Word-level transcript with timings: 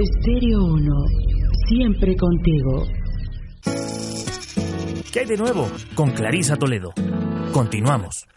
Estéreo 0.00 0.64
1, 0.64 0.92
siempre 1.66 2.14
contigo. 2.14 2.86
¿Qué 5.12 5.20
hay 5.20 5.26
de 5.26 5.36
nuevo? 5.36 5.66
Con 5.96 6.12
Clarisa 6.12 6.54
Toledo. 6.54 6.92
Continuamos. 7.52 8.28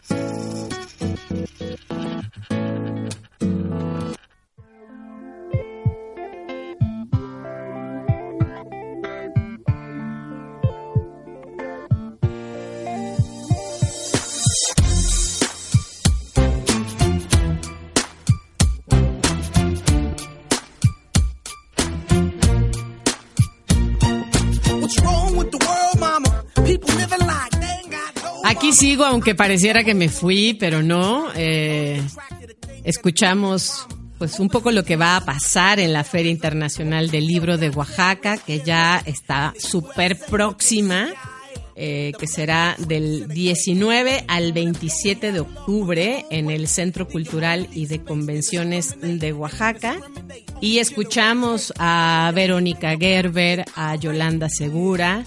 Aunque 29.12 29.34
pareciera 29.34 29.84
que 29.84 29.94
me 29.94 30.08
fui, 30.08 30.54
pero 30.54 30.82
no. 30.82 31.26
Eh, 31.34 32.02
escuchamos 32.82 33.86
pues 34.18 34.40
un 34.40 34.48
poco 34.48 34.70
lo 34.70 34.84
que 34.84 34.96
va 34.96 35.16
a 35.16 35.24
pasar 35.24 35.80
en 35.80 35.92
la 35.92 36.02
Feria 36.02 36.30
Internacional 36.30 37.10
del 37.10 37.26
Libro 37.26 37.58
de 37.58 37.68
Oaxaca, 37.70 38.38
que 38.38 38.60
ya 38.60 39.02
está 39.04 39.52
súper 39.58 40.18
próxima, 40.18 41.10
eh, 41.76 42.12
que 42.18 42.26
será 42.26 42.74
del 42.78 43.28
19 43.28 44.24
al 44.28 44.52
27 44.52 45.32
de 45.32 45.40
octubre 45.40 46.24
en 46.30 46.50
el 46.50 46.66
Centro 46.66 47.06
Cultural 47.06 47.68
y 47.72 47.86
de 47.86 48.02
Convenciones 48.02 48.96
de 49.00 49.32
Oaxaca. 49.32 49.98
Y 50.60 50.78
escuchamos 50.78 51.72
a 51.78 52.32
Verónica 52.34 52.96
Gerber, 52.96 53.64
a 53.74 53.94
Yolanda 53.96 54.48
Segura, 54.48 55.24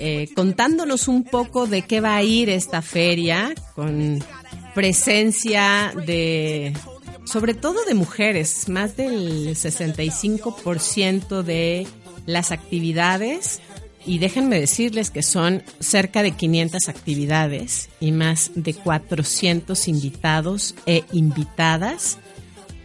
eh, 0.00 0.28
contándonos 0.36 1.08
un 1.08 1.24
poco 1.24 1.66
de 1.66 1.82
qué 1.82 2.00
va 2.00 2.14
a 2.14 2.22
ir 2.22 2.48
esta 2.50 2.82
feria, 2.82 3.52
con 3.74 4.22
presencia 4.72 5.92
de, 6.06 6.72
sobre 7.24 7.54
todo 7.54 7.84
de 7.84 7.94
mujeres, 7.94 8.68
más 8.68 8.96
del 8.96 9.56
65% 9.56 11.42
de 11.42 11.88
las 12.26 12.52
actividades. 12.52 13.60
Y 14.06 14.20
déjenme 14.20 14.60
decirles 14.60 15.10
que 15.10 15.24
son 15.24 15.64
cerca 15.80 16.22
de 16.22 16.30
500 16.30 16.88
actividades 16.88 17.88
y 17.98 18.12
más 18.12 18.52
de 18.54 18.74
400 18.74 19.88
invitados 19.88 20.76
e 20.86 21.02
invitadas 21.10 22.18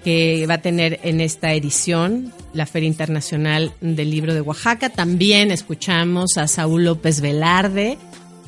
que 0.03 0.45
va 0.47 0.55
a 0.55 0.61
tener 0.61 0.99
en 1.03 1.21
esta 1.21 1.53
edición 1.53 2.33
la 2.53 2.65
Feria 2.65 2.87
Internacional 2.87 3.73
del 3.81 4.11
Libro 4.11 4.33
de 4.33 4.41
Oaxaca. 4.41 4.89
También 4.89 5.51
escuchamos 5.51 6.37
a 6.37 6.47
Saúl 6.47 6.85
López 6.85 7.21
Velarde 7.21 7.97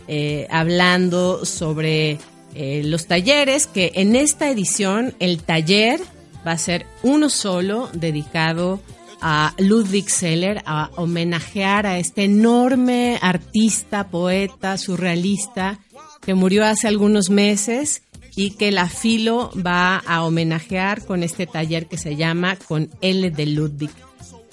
eh, 0.07 0.47
hablando 0.51 1.45
sobre 1.45 2.19
eh, 2.53 2.83
los 2.85 3.07
talleres, 3.07 3.67
que 3.67 3.91
en 3.95 4.15
esta 4.15 4.49
edición 4.49 5.15
el 5.19 5.41
taller 5.41 5.99
va 6.45 6.51
a 6.51 6.57
ser 6.57 6.85
uno 7.01 7.29
solo 7.29 7.89
dedicado 7.93 8.79
a 9.21 9.55
Ludwig 9.57 10.09
Seller, 10.09 10.61
a 10.65 10.91
homenajear 10.95 11.87
a 11.87 11.97
este 11.97 12.25
enorme 12.25 13.17
artista, 13.21 14.09
poeta, 14.09 14.77
surrealista 14.77 15.79
que 16.21 16.33
murió 16.33 16.65
hace 16.65 16.87
algunos 16.87 17.29
meses 17.29 18.01
y 18.35 18.51
que 18.51 18.71
la 18.71 18.89
Filo 18.89 19.51
va 19.55 19.97
a 19.97 20.23
homenajear 20.23 21.05
con 21.05 21.23
este 21.23 21.47
taller 21.47 21.87
que 21.87 21.97
se 21.97 22.15
llama 22.15 22.57
Con 22.67 22.89
L 23.01 23.31
de 23.31 23.45
Ludwig. 23.45 23.91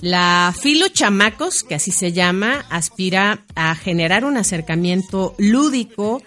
La 0.00 0.52
Filo 0.58 0.88
Chamacos, 0.88 1.62
que 1.62 1.77
así 1.77 1.92
se 1.92 2.12
llama, 2.12 2.64
aspira 2.70 3.44
a 3.55 3.75
generar 3.75 4.25
un 4.25 4.36
acercamiento 4.36 5.34
lúdico 5.38 6.22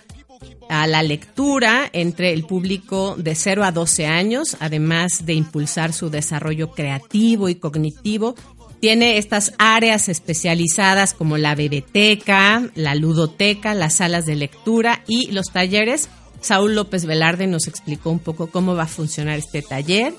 a 0.69 0.87
la 0.87 1.03
lectura 1.03 1.89
entre 1.93 2.33
el 2.33 2.45
público 2.45 3.15
de 3.17 3.35
0 3.35 3.63
a 3.63 3.71
12 3.71 4.07
años, 4.07 4.57
además 4.59 5.25
de 5.25 5.33
impulsar 5.33 5.93
su 5.93 6.09
desarrollo 6.09 6.71
creativo 6.71 7.49
y 7.49 7.55
cognitivo. 7.55 8.35
Tiene 8.79 9.17
estas 9.17 9.53
áreas 9.57 10.09
especializadas 10.09 11.13
como 11.13 11.37
la 11.37 11.55
biblioteca, 11.55 12.69
la 12.75 12.95
ludoteca, 12.95 13.73
las 13.73 13.95
salas 13.95 14.25
de 14.25 14.35
lectura 14.35 15.03
y 15.07 15.31
los 15.31 15.47
talleres 15.47 16.09
Saúl 16.45 16.75
López 16.75 17.05
Velarde 17.05 17.47
nos 17.47 17.67
explicó 17.67 18.11
un 18.11 18.19
poco 18.19 18.47
cómo 18.47 18.75
va 18.75 18.83
a 18.83 18.87
funcionar 18.87 19.39
este 19.39 19.63
taller, 19.63 20.13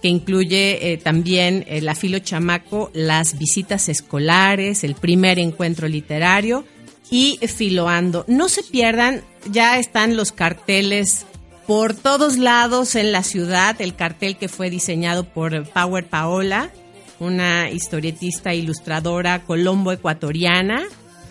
que 0.00 0.06
incluye 0.06 0.92
eh, 0.92 0.96
también 0.96 1.64
el 1.66 1.88
afilo 1.88 2.20
chamaco, 2.20 2.90
las 2.94 3.36
visitas 3.36 3.88
escolares, 3.88 4.84
el 4.84 4.94
primer 4.94 5.40
encuentro 5.40 5.88
literario 5.88 6.64
y 7.10 7.38
filoando. 7.48 8.24
No 8.28 8.48
se 8.48 8.62
pierdan, 8.62 9.22
ya 9.50 9.78
están 9.80 10.16
los 10.16 10.30
carteles 10.30 11.26
por 11.66 11.94
todos 11.94 12.38
lados 12.38 12.94
en 12.94 13.10
la 13.10 13.24
ciudad, 13.24 13.80
el 13.80 13.96
cartel 13.96 14.36
que 14.36 14.48
fue 14.48 14.70
diseñado 14.70 15.24
por 15.24 15.68
Power 15.68 16.06
Paola, 16.06 16.70
una 17.18 17.70
historietista 17.70 18.54
ilustradora 18.54 19.42
colombo 19.44 19.90
ecuatoriana 19.90 20.84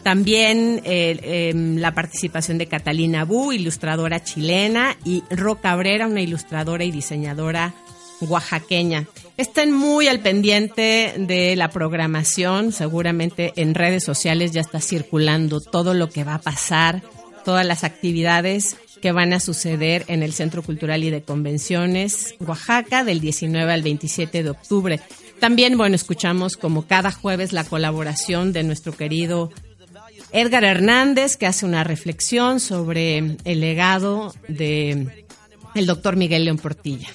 también 0.03 0.81
eh, 0.83 1.49
em, 1.51 1.77
la 1.77 1.93
participación 1.93 2.57
de 2.57 2.67
Catalina 2.67 3.25
Bu, 3.25 3.51
ilustradora 3.51 4.23
chilena, 4.23 4.97
y 5.05 5.23
Ro 5.29 5.61
Cabrera, 5.61 6.07
una 6.07 6.21
ilustradora 6.21 6.83
y 6.83 6.91
diseñadora 6.91 7.73
oaxaqueña. 8.21 9.07
Estén 9.37 9.71
muy 9.71 10.07
al 10.07 10.19
pendiente 10.19 11.15
de 11.17 11.55
la 11.55 11.69
programación, 11.69 12.71
seguramente 12.71 13.53
en 13.55 13.73
redes 13.73 14.03
sociales 14.03 14.51
ya 14.51 14.61
está 14.61 14.79
circulando 14.79 15.59
todo 15.59 15.93
lo 15.93 16.09
que 16.09 16.23
va 16.23 16.35
a 16.35 16.41
pasar, 16.41 17.01
todas 17.43 17.65
las 17.65 17.83
actividades 17.83 18.77
que 19.01 19.11
van 19.11 19.33
a 19.33 19.39
suceder 19.39 20.05
en 20.07 20.21
el 20.21 20.33
Centro 20.33 20.61
Cultural 20.61 21.03
y 21.03 21.09
de 21.09 21.23
Convenciones 21.23 22.35
Oaxaca 22.39 23.03
del 23.03 23.19
19 23.19 23.73
al 23.73 23.81
27 23.81 24.43
de 24.43 24.49
octubre. 24.49 24.99
También, 25.39 25.75
bueno, 25.75 25.95
escuchamos 25.95 26.55
como 26.55 26.85
cada 26.85 27.11
jueves 27.11 27.51
la 27.51 27.63
colaboración 27.63 28.53
de 28.53 28.63
nuestro 28.63 28.95
querido 28.95 29.49
Edgar 30.33 30.63
Hernández, 30.63 31.37
que 31.37 31.47
hace 31.47 31.65
una 31.65 31.83
reflexión 31.83 32.59
sobre 32.59 33.37
el 33.43 33.59
legado 33.59 34.33
de 34.47 35.25
el 35.75 35.85
doctor 35.85 36.15
Miguel 36.15 36.45
León 36.45 36.57
Portilla. 36.57 37.09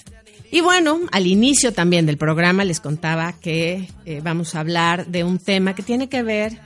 Y 0.50 0.60
bueno, 0.60 1.00
al 1.12 1.26
inicio 1.26 1.72
también 1.72 2.06
del 2.06 2.18
programa 2.18 2.64
les 2.64 2.80
contaba 2.80 3.32
que 3.32 3.88
eh, 4.04 4.20
vamos 4.22 4.54
a 4.54 4.60
hablar 4.60 5.06
de 5.06 5.24
un 5.24 5.38
tema 5.38 5.74
que 5.74 5.82
tiene 5.82 6.08
que 6.08 6.22
ver 6.22 6.58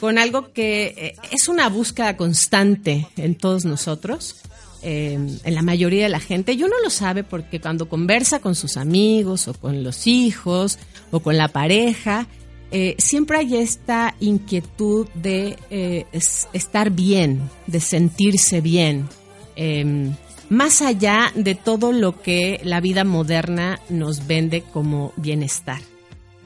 con 0.00 0.18
algo 0.18 0.52
que 0.52 0.94
eh, 0.96 1.14
es 1.30 1.48
una 1.48 1.68
búsqueda 1.68 2.16
constante 2.16 3.08
en 3.16 3.34
todos 3.34 3.64
nosotros, 3.64 4.36
eh, 4.82 5.18
en 5.44 5.54
la 5.54 5.62
mayoría 5.62 6.04
de 6.04 6.08
la 6.08 6.20
gente. 6.20 6.52
Y 6.52 6.64
uno 6.64 6.74
lo 6.82 6.90
sabe 6.90 7.24
porque 7.24 7.60
cuando 7.60 7.88
conversa 7.88 8.40
con 8.40 8.54
sus 8.54 8.76
amigos 8.76 9.48
o 9.48 9.54
con 9.54 9.82
los 9.82 10.06
hijos 10.06 10.78
o 11.10 11.20
con 11.20 11.36
la 11.36 11.48
pareja, 11.48 12.26
eh, 12.72 12.96
siempre 12.98 13.38
hay 13.38 13.56
esta 13.56 14.14
inquietud 14.18 15.06
de 15.14 15.56
eh, 15.70 16.06
estar 16.52 16.90
bien, 16.90 17.48
de 17.66 17.80
sentirse 17.80 18.60
bien, 18.60 19.08
em, 19.54 20.14
más 20.48 20.82
allá 20.82 21.32
de 21.34 21.54
todo 21.54 21.92
lo 21.92 22.20
que 22.20 22.60
la 22.64 22.80
vida 22.80 23.04
moderna 23.04 23.80
nos 23.88 24.26
vende 24.26 24.62
como 24.62 25.12
bienestar. 25.16 25.80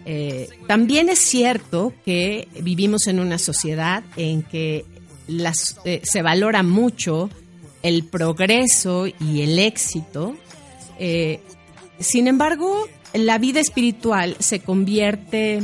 Eh, 0.04 0.48
también 0.66 1.08
es 1.08 1.18
cierto 1.18 1.92
que 2.04 2.48
vivimos 2.60 3.06
en 3.06 3.20
una 3.20 3.38
sociedad 3.38 4.02
en 4.16 4.42
que 4.42 4.84
se 6.02 6.22
valora 6.22 6.62
mucho 6.62 7.30
el 7.82 8.04
progreso 8.04 9.06
y 9.06 9.42
el 9.42 9.58
éxito. 9.58 10.36
sin 11.98 12.26
embargo, 12.26 12.88
la 13.14 13.38
vida 13.38 13.60
espiritual 13.60 14.36
se 14.38 14.60
convierte 14.60 15.60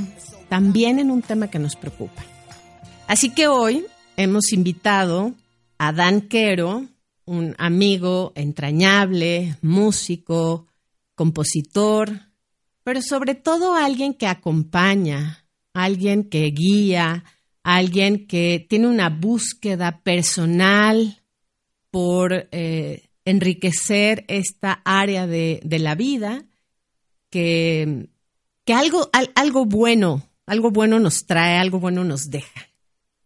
también 0.49 0.99
en 0.99 1.11
un 1.11 1.23
tema 1.23 1.49
que 1.49 1.59
nos 1.59 1.77
preocupa. 1.77 2.25
Así 3.07 3.31
que 3.31 3.47
hoy 3.49 3.87
hemos 4.17 4.53
invitado 4.53 5.35
a 5.79 5.93
Dan 5.93 6.23
Quero, 6.23 6.87
un 7.25 7.55
amigo 7.59 8.33
entrañable, 8.35 9.57
músico, 9.63 10.67
compositor, 11.15 12.21
pero 12.85 13.03
sobre 13.03 13.35
todo 13.35 13.75
alguien 13.75 14.15
que 14.15 14.27
acompaña, 14.27 15.45
alguien 15.73 16.29
que 16.29 16.45
guía, 16.47 17.25
alguien 17.63 18.27
que 18.27 18.65
tiene 18.69 18.87
una 18.87 19.09
búsqueda 19.09 20.01
personal 20.03 21.23
por 21.91 22.49
eh, 22.53 23.09
enriquecer 23.25 24.25
esta 24.29 24.83
área 24.85 25.27
de, 25.27 25.61
la 25.65 25.97
vida, 25.97 26.45
que, 27.29 28.09
que 28.65 28.73
algo, 28.73 29.11
algo 29.35 29.65
bueno 29.67 30.26
algo 30.47 30.71
bueno 30.71 30.99
nos 30.99 31.27
trae, 31.27 31.59
algo 31.59 31.81
bueno 31.81 32.05
nos 32.05 32.31
deja. 32.31 32.69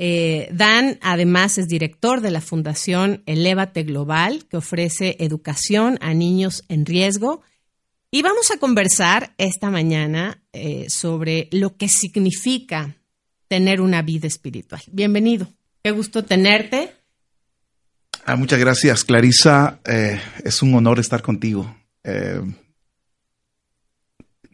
Eh, 0.02 0.48
Dan 0.50 0.98
además 1.02 1.58
es 1.58 1.68
director 1.68 2.22
de 2.22 2.30
la 2.30 2.40
Fundación 2.40 3.22
Elevate 3.26 3.82
Global, 3.82 4.46
que 4.48 4.56
ofrece 4.56 5.16
educación 5.20 5.98
a 6.00 6.14
niños 6.14 6.64
en 6.68 6.86
riesgo 6.86 7.42
Y 8.10 8.22
vamos 8.22 8.50
a 8.50 8.58
conversar 8.58 9.34
esta 9.36 9.70
mañana 9.70 10.42
eh, 10.54 10.86
sobre 10.88 11.48
lo 11.52 11.76
que 11.76 11.88
significa 11.88 12.96
tener 13.46 13.80
una 13.82 14.00
vida 14.00 14.26
espiritual. 14.26 14.80
Bienvenido. 14.90 15.46
Qué 15.84 15.90
gusto 15.90 16.24
tenerte. 16.24 16.94
Ah, 18.24 18.36
muchas 18.36 18.58
gracias, 18.58 19.04
Clarisa. 19.04 19.80
Eh, 19.84 20.18
es 20.42 20.62
un 20.62 20.74
honor 20.74 20.98
estar 20.98 21.22
contigo. 21.22 21.76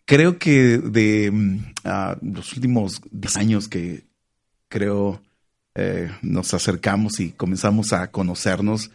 Eh, 0.06 0.16
creo 0.16 0.38
que 0.38 0.78
de 0.78 1.30
mm, 1.30 1.58
ah, 1.84 2.16
los 2.22 2.52
últimos 2.54 3.00
10 3.10 3.36
años 3.36 3.68
que 3.68 4.04
creo 4.68 5.20
eh, 5.74 6.10
nos 6.22 6.54
acercamos 6.54 7.20
y 7.20 7.32
comenzamos 7.32 7.92
a 7.92 8.10
conocernos, 8.10 8.90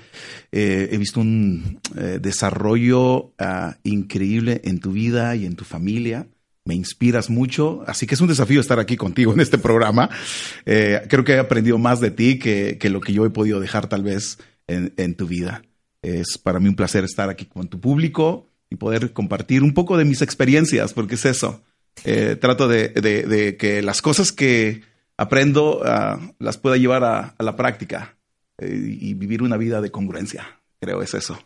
he 0.52 0.98
visto 0.98 1.20
un 1.20 1.80
desarrollo 2.20 3.34
ah, 3.38 3.78
increíble 3.84 4.62
en 4.64 4.80
tu 4.80 4.92
vida 4.94 5.36
y 5.36 5.46
en 5.46 5.56
tu 5.56 5.64
familia 5.64 6.28
me 6.66 6.76
inspiras 6.76 7.30
mucho, 7.30 7.84
así 7.88 8.06
que 8.06 8.16
es 8.16 8.22
un 8.22 8.28
desafío 8.28 8.62
estar 8.62 8.80
aquí 8.80 8.96
contigo 8.96 9.34
en 9.34 9.40
este 9.40 9.58
programa. 9.58 10.10
Eh, 10.66 11.02
creo 11.10 11.24
que 11.24 11.34
he 11.34 11.40
aprendido 11.40 11.78
más 11.78 12.00
de 12.00 12.12
ti 12.12 12.38
que, 12.38 12.78
lo 12.90 13.02
que 13.02 13.14
yo 13.14 13.26
he 13.26 13.30
podido 13.30 13.60
dejar 13.60 13.88
tal 13.88 14.04
vez 14.04 14.38
en, 14.68 15.16
tu 15.16 15.28
vida. 15.28 15.64
Es 16.02 16.38
para 16.38 16.60
mí 16.60 16.70
un 16.70 16.76
placer 16.76 17.04
estar 17.04 17.30
aquí 17.30 17.46
con 17.46 17.68
tu 17.68 17.80
público 17.80 18.48
y 18.72 18.78
poder 18.78 19.14
compartir 19.14 19.62
un 19.62 19.76
poco 19.76 19.98
de 19.98 20.06
mis 20.06 20.24
experiencias, 20.24 20.94
porque 20.94 21.16
es 21.16 21.26
eso. 21.26 21.62
Eh, 22.06 22.38
trato 22.40 22.68
de, 22.68 23.56
que 23.60 23.82
las 23.84 24.02
cosas 24.02 24.32
que 24.32 24.82
aprendo 25.18 25.82
ah, 25.86 26.20
las 26.40 26.58
pueda 26.58 26.78
llevar 26.78 27.04
a, 27.04 27.36
la 27.38 27.56
práctica 27.56 28.18
eh, 28.58 28.98
y 29.00 29.14
vivir 29.14 29.44
una 29.44 29.58
vida 29.58 29.82
de 29.82 29.92
congruencia. 29.92 30.62
Creo 30.80 31.04
es 31.04 31.14
eso. 31.14 31.38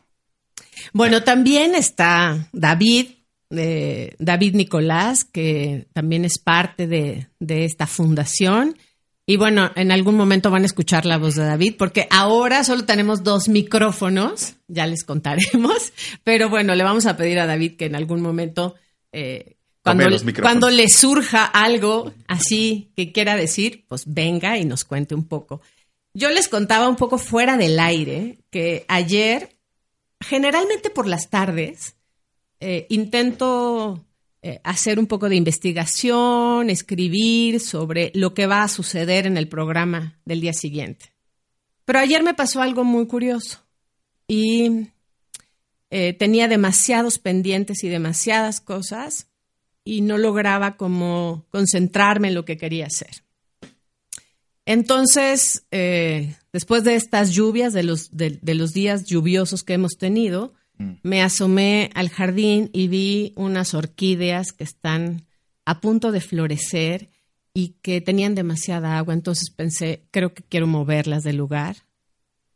Bueno, 0.94 1.24
también 1.24 1.76
está 1.76 2.48
David, 2.54 3.08
de 3.50 4.16
David 4.20 4.56
Nicolás, 4.56 5.26
que 5.26 5.88
también 5.94 6.26
es 6.26 6.38
parte 6.38 6.88
de, 6.88 7.28
esta 7.40 7.88
fundación. 7.88 8.78
Y 9.28 9.38
bueno, 9.38 9.72
en 9.76 9.92
algún 9.92 10.16
momento 10.16 10.52
van 10.52 10.64
a 10.64 10.68
escuchar 10.68 11.06
la 11.06 11.18
voz 11.18 11.36
de 11.36 11.46
David, 11.46 11.76
porque 11.78 12.08
ahora 12.12 12.64
solo 12.64 12.86
tenemos 12.86 13.24
dos 13.24 13.50
micrófonos, 13.50 14.56
ya 14.68 14.86
les 14.86 15.04
contaremos, 15.04 15.94
pero 16.24 16.50
bueno, 16.50 16.76
le 16.76 16.84
vamos 16.84 17.08
a 17.08 17.18
pedir 17.18 17.40
a 17.40 17.48
David 17.48 17.76
que 17.76 17.86
en 17.86 17.96
algún 17.96 18.22
momento, 18.22 18.76
eh, 19.12 19.56
cuando, 19.82 20.06
cuando 20.42 20.70
le 20.70 20.90
surja 20.90 21.44
algo 21.46 22.14
así 22.28 22.92
que 22.96 23.12
quiera 23.12 23.36
decir, 23.36 23.86
pues 23.88 24.04
venga 24.06 24.60
y 24.60 24.66
nos 24.66 24.84
cuente 24.84 25.16
un 25.16 25.28
poco. 25.28 25.62
Yo 26.14 26.30
les 26.30 26.48
contaba 26.48 26.88
un 26.88 26.96
poco 26.96 27.18
fuera 27.18 27.58
del 27.58 27.80
aire 27.80 28.38
que 28.52 28.86
ayer, 28.88 29.56
generalmente 30.20 30.90
por 30.90 31.08
las 31.08 31.30
tardes, 31.30 31.96
eh, 32.60 32.86
intento 32.90 34.06
eh, 34.48 34.62
hacer 34.64 35.00
un 35.00 35.08
poco 35.08 35.28
de 35.28 35.36
investigación, 35.36 36.70
escribir 36.70 37.60
sobre 37.60 38.12
lo 38.14 38.36
que 38.36 38.46
va 38.46 38.62
a 38.62 38.68
suceder 38.68 39.26
en 39.26 39.38
el 39.38 39.48
programa 39.48 40.20
del 40.24 40.40
día 40.40 40.54
siguiente. 40.54 41.16
Pero 41.84 41.98
ayer 41.98 42.22
me 42.22 42.36
pasó 42.36 42.62
algo 42.62 42.84
muy 42.84 43.08
curioso 43.08 43.66
y 44.28 44.90
eh, 45.90 46.14
tenía 46.14 46.48
demasiados 46.48 47.18
pendientes 47.18 47.84
y 47.84 47.90
demasiadas 47.90 48.62
cosas 48.62 49.30
y 49.84 50.02
no 50.02 50.20
lograba 50.20 50.78
como 50.78 51.48
concentrarme 51.50 52.28
en 52.28 52.36
lo 52.36 52.46
que 52.46 52.58
quería 52.58 52.86
hacer. 52.86 53.24
Entonces, 54.68 55.66
después 55.72 56.84
de 56.84 56.94
estas 56.94 57.32
lluvias, 57.32 57.74
de 57.74 57.82
los, 57.82 58.16
de 58.16 58.54
los 58.54 58.74
días 58.74 59.06
lluviosos 59.06 59.64
que 59.64 59.74
hemos 59.74 59.98
tenido. 59.98 60.54
Me 61.04 61.22
asomé 61.22 61.90
al 61.94 62.10
jardín 62.10 62.70
y 62.74 62.88
vi 62.88 63.34
unas 63.36 63.74
orquídeas 63.74 64.52
que 64.52 64.64
están 64.64 65.26
a 65.66 65.82
punto 65.82 66.12
de 66.12 66.22
florecer 66.22 67.10
y 67.54 67.76
que 67.82 68.02
tenían 68.02 68.36
demasiada 68.36 68.98
agua. 68.98 69.14
Entonces 69.14 69.50
pensé, 69.50 70.04
creo 70.12 70.34
que 70.34 70.44
quiero 70.44 70.68
moverlas 70.68 71.24
del 71.24 71.38
lugar 71.38 71.78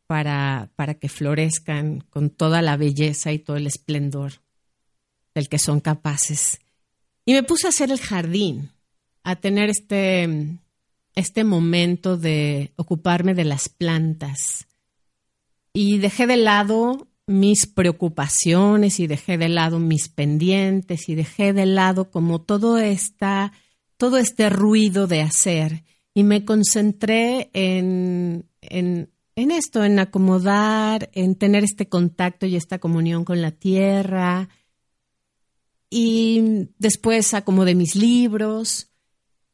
para, 0.08 0.72
para 0.76 0.96
que 0.96 1.10
florezcan 1.10 2.02
con 2.10 2.30
toda 2.30 2.62
la 2.62 2.78
belleza 2.78 3.32
y 3.32 3.40
todo 3.40 3.58
el 3.58 3.68
esplendor 3.68 4.34
del 5.36 5.50
que 5.50 5.60
son 5.60 5.80
capaces. 5.80 6.60
Y 7.26 7.34
me 7.34 7.44
puse 7.44 7.68
a 7.68 7.70
hacer 7.70 7.92
el 7.92 8.00
jardín, 8.00 8.72
a 9.24 9.36
tener 9.36 9.70
este, 9.70 10.58
este 11.16 11.44
momento 11.44 12.18
de 12.18 12.74
ocuparme 12.76 13.36
de 13.36 13.46
las 13.46 13.70
plantas. 13.70 14.68
Y 15.74 16.00
dejé 16.00 16.26
de 16.26 16.38
lado 16.38 17.09
mis 17.30 17.68
preocupaciones 17.68 19.00
y 19.00 19.06
dejé 19.06 19.38
de 19.38 19.50
lado 19.50 19.78
mis 19.78 20.10
pendientes 20.10 21.10
y 21.10 21.16
dejé 21.16 21.54
de 21.54 21.68
lado 21.68 22.10
como 22.10 22.42
todo 22.42 22.80
esta, 22.80 23.54
todo 23.98 24.18
este 24.18 24.50
ruido 24.50 25.06
de 25.06 25.22
hacer 25.22 25.84
y 26.16 26.24
me 26.24 26.44
concentré 26.44 27.52
en, 27.54 28.50
en, 28.62 29.12
en 29.36 29.52
esto, 29.52 29.84
en 29.84 30.00
acomodar, 30.00 31.12
en 31.14 31.36
tener 31.36 31.64
este 31.64 31.88
contacto 31.88 32.48
y 32.48 32.56
esta 32.56 32.80
comunión 32.80 33.26
con 33.26 33.44
la 33.44 33.52
tierra. 33.52 34.50
Y 35.88 36.68
después 36.80 37.36
acomodé 37.36 37.76
mis 37.76 37.96
libros. 37.96 38.90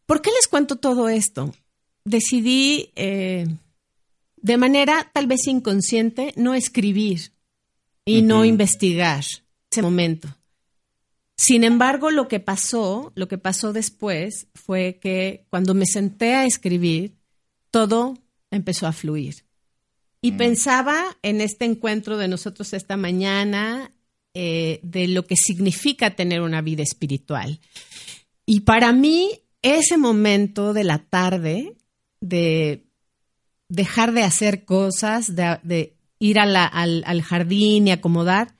¿Por 0.05 0.21
qué 0.21 0.31
les 0.31 0.47
cuento 0.47 0.77
todo 0.77 1.09
esto? 1.09 1.53
Decidí, 2.05 2.93
eh, 2.95 3.47
de 4.37 4.57
manera 4.57 5.11
tal 5.13 5.27
vez 5.27 5.45
inconsciente, 5.47 6.33
no 6.37 6.53
escribir 6.53 7.34
y 8.05 8.21
no 8.21 8.45
investigar 8.45 9.23
ese 9.71 9.81
momento. 9.81 10.29
Sin 11.37 11.63
embargo, 11.63 12.11
lo 12.11 12.27
que 12.27 12.39
pasó, 12.39 13.11
lo 13.15 13.27
que 13.27 13.37
pasó 13.37 13.73
después 13.73 14.47
fue 14.53 14.99
que 15.01 15.45
cuando 15.49 15.73
me 15.73 15.85
senté 15.85 16.35
a 16.35 16.45
escribir, 16.45 17.17
todo 17.71 18.17
empezó 18.51 18.87
a 18.87 18.93
fluir. 18.93 19.45
Y 20.21 20.31
mm. 20.31 20.37
pensaba 20.37 21.17
en 21.23 21.41
este 21.41 21.65
encuentro 21.65 22.17
de 22.17 22.29
nosotros 22.29 22.73
esta 22.73 22.95
mañana, 22.95 23.91
eh, 24.33 24.79
de 24.83 25.07
lo 25.07 25.25
que 25.25 25.35
significa 25.35 26.15
tener 26.15 26.41
una 26.41 26.61
vida 26.61 26.83
espiritual. 26.83 27.59
Y 28.45 28.61
para 28.61 28.93
mí, 28.93 29.41
ese 29.61 29.97
momento 29.97 30.73
de 30.73 30.83
la 30.83 30.99
tarde, 30.99 31.75
de 32.21 32.85
dejar 33.69 34.13
de 34.13 34.23
hacer 34.23 34.65
cosas, 34.65 35.35
de, 35.35 35.94
ir 36.19 36.39
al, 36.39 37.21
jardín 37.21 37.87
y 37.87 37.91
acomodar, 37.91 38.55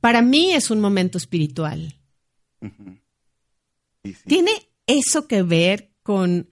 para 0.00 0.22
mí 0.22 0.52
es 0.52 0.70
un 0.70 0.80
momento 0.80 1.18
espiritual. 1.18 1.98
Tiene 4.26 4.50
eso 4.86 5.26
que 5.26 5.42
ver 5.42 5.92
con 6.02 6.50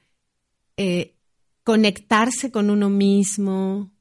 eh, 0.76 1.14
conectarse 1.62 2.50
con 2.50 2.70
uno 2.70 2.90
mismo, 2.90 3.92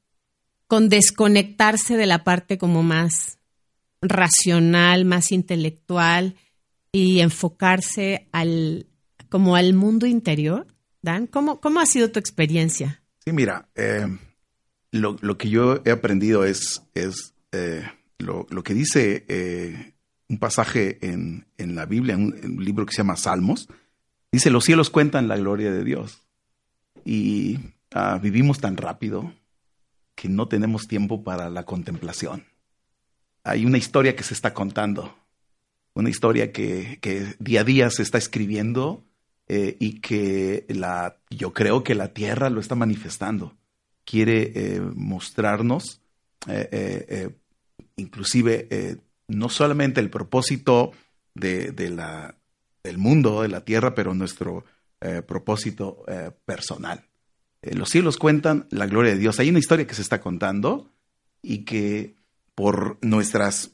con 0.66 0.88
desconectarse 0.88 1.96
de 1.96 2.06
la 2.06 2.24
parte 2.24 2.58
como 2.58 2.82
más 2.82 3.38
racional, 4.02 5.04
más 5.04 5.32
intelectual 5.32 6.36
y 6.92 7.20
enfocarse 7.20 8.28
al 8.32 8.86
como 9.28 9.56
al 9.56 9.74
mundo 9.74 10.06
interior. 10.06 10.66
Dan, 11.02 11.26
¿cómo, 11.26 11.60
cómo 11.60 11.80
ha 11.80 11.86
sido 11.86 12.10
tu 12.10 12.18
experiencia? 12.18 13.02
Sí, 13.24 13.32
mira, 13.32 13.68
eh, 13.74 14.06
lo, 14.94 15.38
que 15.38 15.48
yo 15.50 15.80
he 15.84 15.90
aprendido 15.90 16.44
es, 16.44 16.82
es 16.94 17.34
eh, 17.52 17.84
lo, 18.18 18.46
que 18.62 18.74
dice 18.74 19.24
eh, 19.28 19.94
un 20.28 20.38
pasaje 20.38 20.98
en, 21.02 21.46
la 21.58 21.84
Biblia, 21.84 22.14
en 22.14 22.32
un, 22.44 22.64
libro 22.64 22.86
que 22.86 22.92
se 22.92 22.98
llama 22.98 23.16
Salmos. 23.16 23.68
Dice, 24.30 24.50
los 24.50 24.64
cielos 24.64 24.90
cuentan 24.90 25.26
la 25.26 25.36
gloria 25.36 25.72
de 25.72 25.82
Dios. 25.82 26.22
Y 27.04 27.58
ah, 27.92 28.20
vivimos 28.22 28.60
tan 28.60 28.76
rápido 28.76 29.32
que 30.14 30.28
no 30.28 30.46
tenemos 30.46 30.86
tiempo 30.86 31.24
para 31.24 31.50
la 31.50 31.64
contemplación. 31.64 32.44
Hay 33.42 33.66
una 33.66 33.78
historia 33.78 34.14
que 34.14 34.22
se 34.22 34.32
está 34.32 34.54
contando, 34.54 35.14
una 35.92 36.08
historia 36.08 36.52
que, 36.52 37.00
día 37.40 37.60
a 37.62 37.64
día 37.64 37.90
se 37.90 38.02
está 38.02 38.18
escribiendo 38.18 39.04
eh, 39.48 39.76
y 39.80 40.00
que 40.00 40.66
la, 40.68 41.18
yo 41.30 41.52
creo 41.52 41.82
que 41.82 41.96
la 41.96 42.14
tierra 42.14 42.48
lo 42.48 42.60
está 42.60 42.76
manifestando 42.76 43.56
quiere 44.04 44.52
eh, 44.54 44.80
mostrarnos, 44.80 46.00
eh, 46.46 46.68
eh, 47.08 47.30
inclusive 47.96 49.00
no 49.28 49.48
solamente 49.48 50.00
el 50.00 50.10
propósito 50.10 50.92
de, 51.34 51.72
la, 51.90 52.36
del 52.82 52.98
mundo, 52.98 53.42
de 53.42 53.48
la 53.48 53.64
tierra, 53.64 53.94
pero 53.94 54.14
nuestro 54.14 54.64
propósito 55.26 56.04
personal. 56.46 57.04
los 57.60 57.90
cielos 57.90 58.16
cuentan 58.16 58.66
la 58.70 58.86
gloria 58.86 59.12
de 59.12 59.18
Dios. 59.18 59.38
Hay 59.38 59.50
una 59.50 59.58
historia 59.58 59.86
que 59.86 59.94
se 59.94 60.00
está 60.00 60.20
contando 60.20 60.90
y 61.42 61.64
que 61.66 62.14
por 62.54 62.98
nuestras 63.02 63.72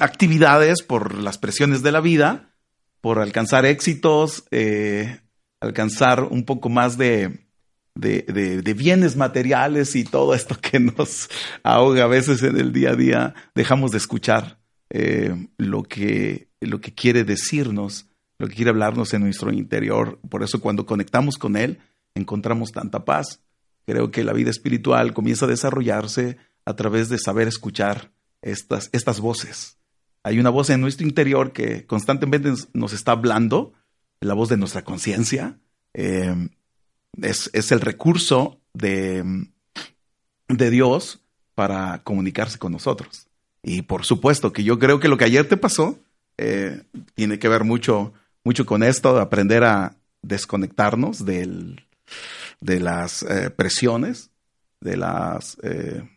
actividades, 0.00 0.82
por 0.82 1.14
las 1.14 1.38
presiones 1.38 1.82
de 1.82 1.92
la 1.92 2.00
vida, 2.00 2.54
por 3.00 3.20
alcanzar 3.20 3.66
éxitos, 3.66 4.44
alcanzar 5.60 6.24
un 6.24 6.44
poco 6.44 6.68
más 6.68 6.98
de, 6.98 7.41
de, 7.94 8.74
bienes 8.76 9.16
materiales 9.16 9.96
y 9.96 10.04
todo 10.04 10.34
esto 10.34 10.56
que 10.60 10.80
nos 10.80 11.28
ahoga 11.62 12.04
a 12.04 12.08
veces 12.08 12.42
en 12.42 12.56
el 12.56 12.72
día 12.72 12.90
a 12.90 12.96
día, 12.96 13.34
dejamos 13.54 13.90
de 13.90 13.98
escuchar 13.98 14.58
eh, 14.90 15.48
lo, 15.56 15.82
que, 15.82 16.48
lo 16.60 16.80
que 16.80 16.94
quiere 16.94 17.24
decirnos, 17.24 18.06
lo 18.38 18.48
que 18.48 18.54
quiere 18.54 18.70
hablarnos 18.70 19.12
en 19.14 19.22
nuestro 19.22 19.52
interior. 19.52 20.18
Por 20.28 20.42
eso 20.42 20.60
cuando 20.60 20.86
conectamos 20.86 21.38
con 21.38 21.56
Él, 21.56 21.78
encontramos 22.14 22.72
tanta 22.72 23.04
paz. 23.04 23.40
Creo 23.86 24.10
que 24.10 24.24
la 24.24 24.32
vida 24.32 24.50
espiritual 24.50 25.12
comienza 25.12 25.46
a 25.46 25.48
desarrollarse 25.48 26.36
a 26.64 26.76
través 26.76 27.08
de 27.08 27.18
saber 27.18 27.48
escuchar 27.48 28.12
estas, 28.40 28.88
estas 28.92 29.20
voces. 29.20 29.78
Hay 30.24 30.38
una 30.38 30.50
voz 30.50 30.70
en 30.70 30.80
nuestro 30.80 31.06
interior 31.06 31.52
que 31.52 31.84
constantemente 31.86 32.52
nos 32.72 32.92
está 32.92 33.12
hablando, 33.12 33.72
la 34.20 34.34
voz 34.34 34.48
de 34.48 34.56
nuestra 34.56 34.82
conciencia. 34.82 35.58
Eh, 35.94 36.48
es, 37.20 37.50
es, 37.52 37.72
el 37.72 37.80
recurso 37.80 38.60
de, 38.72 39.24
de 40.48 40.70
Dios 40.70 41.20
para 41.54 42.02
comunicarse 42.04 42.58
con 42.58 42.72
nosotros. 42.72 43.28
Y 43.62 43.82
por 43.82 44.04
supuesto 44.04 44.52
que 44.52 44.64
yo 44.64 44.78
creo 44.78 45.00
que 45.00 45.08
lo 45.08 45.16
que 45.16 45.24
ayer 45.24 45.48
te 45.48 45.56
pasó 45.56 45.98
eh, 46.38 46.82
tiene 47.14 47.38
que 47.38 47.48
ver 47.48 47.64
mucho, 47.64 48.12
mucho 48.44 48.66
con 48.66 48.82
esto, 48.82 49.14
de 49.14 49.20
aprender 49.20 49.64
a 49.64 49.96
desconectarnos 50.22 51.24
del, 51.24 51.84
de 52.60 52.80
las 52.80 53.22
eh, 53.22 53.50
presiones, 53.50 54.30
de 54.80 54.96
las 54.96 55.58
eh, 55.62 56.08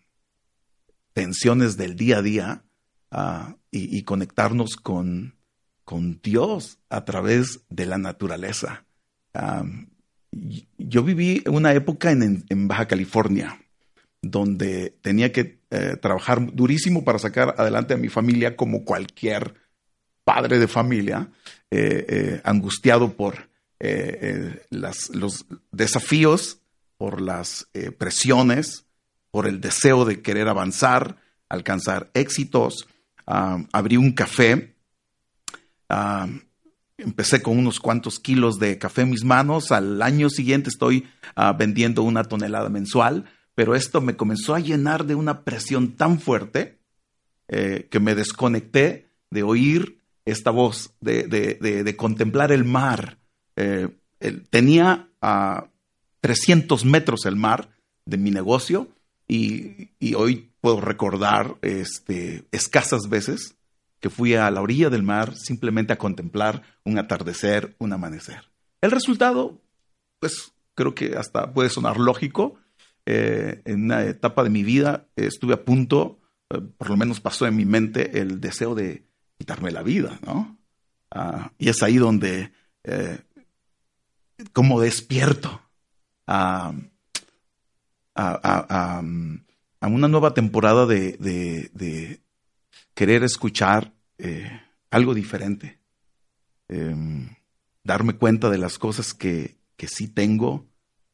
tensiones 1.14 1.78
del 1.78 1.96
día 1.96 2.18
a 2.18 2.22
día 2.22 2.64
uh, 3.12 3.54
y, 3.72 4.04
conectarnos 4.04 4.76
con, 4.76 5.36
con, 5.84 6.20
Dios 6.22 6.80
a 6.90 7.06
través 7.06 7.62
de 7.70 7.86
la 7.86 7.98
naturaleza. 7.98 8.86
Yo 10.78 11.04
viví 11.04 11.44
una 11.48 11.74
época 11.74 12.12
en, 12.12 12.68
Baja 12.68 12.88
California 12.88 13.60
donde 14.22 14.98
tenía 15.02 15.32
que 15.32 15.60
eh, 15.70 15.98
trabajar 16.02 16.54
durísimo 16.54 17.04
para 17.06 17.20
sacar 17.20 17.56
adelante 17.58 17.94
a 17.94 17.98
mi 17.98 18.10
familia 18.10 18.56
como 18.56 18.84
cualquier 18.84 19.54
padre 20.24 20.58
de 20.58 20.68
familia, 20.68 21.30
eh, 21.70 22.06
eh, 22.10 22.42
angustiado 22.44 23.14
por 23.14 23.50
los 24.72 25.46
desafíos, 25.72 26.60
por 26.98 27.22
las 27.22 27.68
presiones, 28.00 28.86
por 29.30 29.46
el 29.48 29.62
deseo 29.62 30.06
de 30.06 30.24
querer 30.24 30.48
avanzar, 30.48 31.18
alcanzar 31.50 32.10
éxitos. 32.16 32.88
abrí 33.28 33.98
un 33.98 34.14
café. 34.14 34.76
Empecé 36.98 37.42
con 37.42 37.58
unos 37.58 37.80
cuantos 37.80 38.20
kilos 38.20 38.58
de 38.58 38.78
café 38.78 39.02
en 39.02 39.10
mis 39.10 39.24
manos. 39.24 39.72
Al 39.72 40.02
año 40.02 40.30
siguiente 40.30 40.70
estoy 40.70 41.08
uh, 41.36 41.56
vendiendo 41.58 42.04
una 42.04 42.24
tonelada 42.24 42.70
mensual 42.70 43.26
pero 43.56 43.74
esto 43.74 44.02
me 44.02 44.18
comenzó 44.18 44.54
a 44.54 44.60
llenar 44.60 45.06
de 45.06 45.16
una 45.16 45.44
presión 45.44 45.94
tan 45.94 46.20
fuerte 46.20 46.78
eh, 47.48 47.88
que 47.90 48.00
me 48.02 48.14
desconecté 48.14 49.08
de 49.32 49.44
oír 49.44 50.02
esta 50.26 50.52
voz, 50.52 50.94
de, 51.00 51.24
de, 51.24 51.84
de, 51.84 51.96
contemplar 51.96 52.52
el 52.52 52.66
mar. 52.66 53.18
Eh, 53.56 53.90
tenía 54.50 55.08
a 55.22 55.70
300 56.22 56.84
metros 56.84 57.26
el 57.26 57.36
mar 57.36 57.70
de 58.06 58.18
mi 58.18 58.32
negocio 58.32 58.90
y, 59.28 59.92
y 60.00 60.16
hoy 60.16 60.52
puedo 60.62 60.82
recordar 60.82 61.56
este, 61.62 62.44
escasas 62.52 63.08
veces 63.08 63.56
que 64.06 64.12
fui 64.12 64.36
a 64.36 64.52
la 64.52 64.62
orilla 64.62 64.92
del 64.92 65.02
mar 65.02 65.36
simplemente 65.36 65.92
a 65.92 65.98
contemplar 65.98 66.62
un 66.84 67.00
atardecer, 67.00 67.76
un 67.80 67.92
amanecer. 67.92 68.52
El 68.80 68.92
resultado, 68.92 69.60
pues 70.20 70.54
creo 70.76 70.94
que 70.94 71.18
hasta 71.18 71.52
puede 71.52 71.72
sonar 71.72 71.98
lógico, 71.98 72.54
eh, 73.08 73.64
en 73.66 73.86
una 73.86 74.04
etapa 74.04 74.44
de 74.44 74.52
mi 74.52 74.62
vida 74.62 75.08
eh, 75.16 75.26
estuve 75.26 75.56
a 75.56 75.66
punto, 75.66 76.20
eh, 76.52 76.62
por 76.78 76.92
lo 76.92 76.98
menos 76.98 77.20
pasó 77.20 77.48
en 77.48 77.56
mi 77.56 77.66
mente 77.66 78.20
el 78.20 78.40
deseo 78.40 78.76
de 78.76 79.08
quitarme 79.40 79.72
la 79.72 79.82
vida, 79.82 80.20
¿no? 80.24 80.56
Ah, 81.10 81.52
y 81.58 81.70
es 81.70 81.82
ahí 81.82 81.98
donde, 81.98 82.52
como 84.54 84.82
despierto 84.82 85.64
a, 86.28 86.76
una 89.82 90.08
nueva 90.08 90.36
temporada 90.36 90.86
de 90.86 92.22
querer 92.94 93.24
escuchar 93.24 93.95
algo 94.90 95.14
diferente, 95.14 95.80
em, 96.68 97.30
darme 97.84 98.14
cuenta 98.14 98.50
de 98.50 98.58
las 98.58 98.78
cosas 98.78 99.14
que, 99.14 99.58
que 99.78 99.88
sí 99.88 100.08
tengo, 100.08 100.68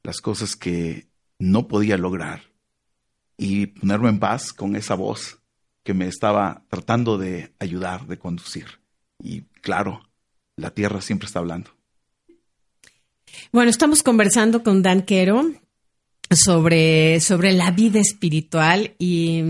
las 0.03 0.21
cosas 0.21 0.55
que 0.55 1.07
no 1.39 1.67
podía 1.67 1.97
lograr 1.97 2.51
y 3.37 3.67
ponerme 3.67 4.09
en 4.09 4.19
paz 4.19 4.53
con 4.53 4.75
esa 4.75 4.95
voz 4.95 5.39
que 5.83 5.93
me 5.93 6.07
estaba 6.07 6.63
tratando 6.69 7.17
de 7.17 7.53
ayudar, 7.59 8.05
de 8.05 8.19
conducir. 8.19 8.65
Y 9.19 9.41
claro, 9.61 10.07
la 10.55 10.71
tierra 10.71 11.01
siempre 11.01 11.25
está 11.25 11.39
hablando. 11.39 11.71
Bueno, 13.51 13.69
estamos 13.69 14.03
conversando 14.03 14.61
con 14.63 14.83
Dan 14.83 15.01
Quero 15.03 15.51
sobre, 16.29 17.19
sobre 17.19 17.53
la 17.53 17.71
vida 17.71 17.99
espiritual 17.99 18.95
y, 18.99 19.43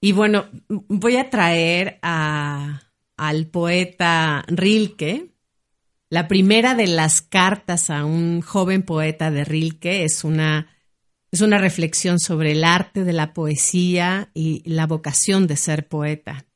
y 0.00 0.12
bueno, 0.12 0.46
voy 0.68 1.16
a 1.16 1.30
traer 1.30 1.98
al 2.02 3.46
poeta 3.46 4.44
Rilke, 4.46 5.32
la 6.10 6.28
primera 6.28 6.74
de 6.74 6.86
las 6.86 7.20
cartas 7.20 7.90
a 7.90 8.04
un 8.04 8.40
joven 8.40 8.82
poeta 8.82 9.30
de 9.30 9.44
Rilke 9.44 10.04
es 10.04 10.24
una, 10.24 10.68
es 11.30 11.42
una 11.42 11.58
reflexión 11.58 12.18
sobre 12.18 12.52
el 12.52 12.64
arte 12.64 13.04
de 13.04 13.12
la 13.12 13.34
poesía 13.34 14.30
y 14.32 14.62
la 14.64 14.86
vocación 14.86 15.46
de 15.46 15.56
ser 15.56 15.86
poeta. 15.88 16.46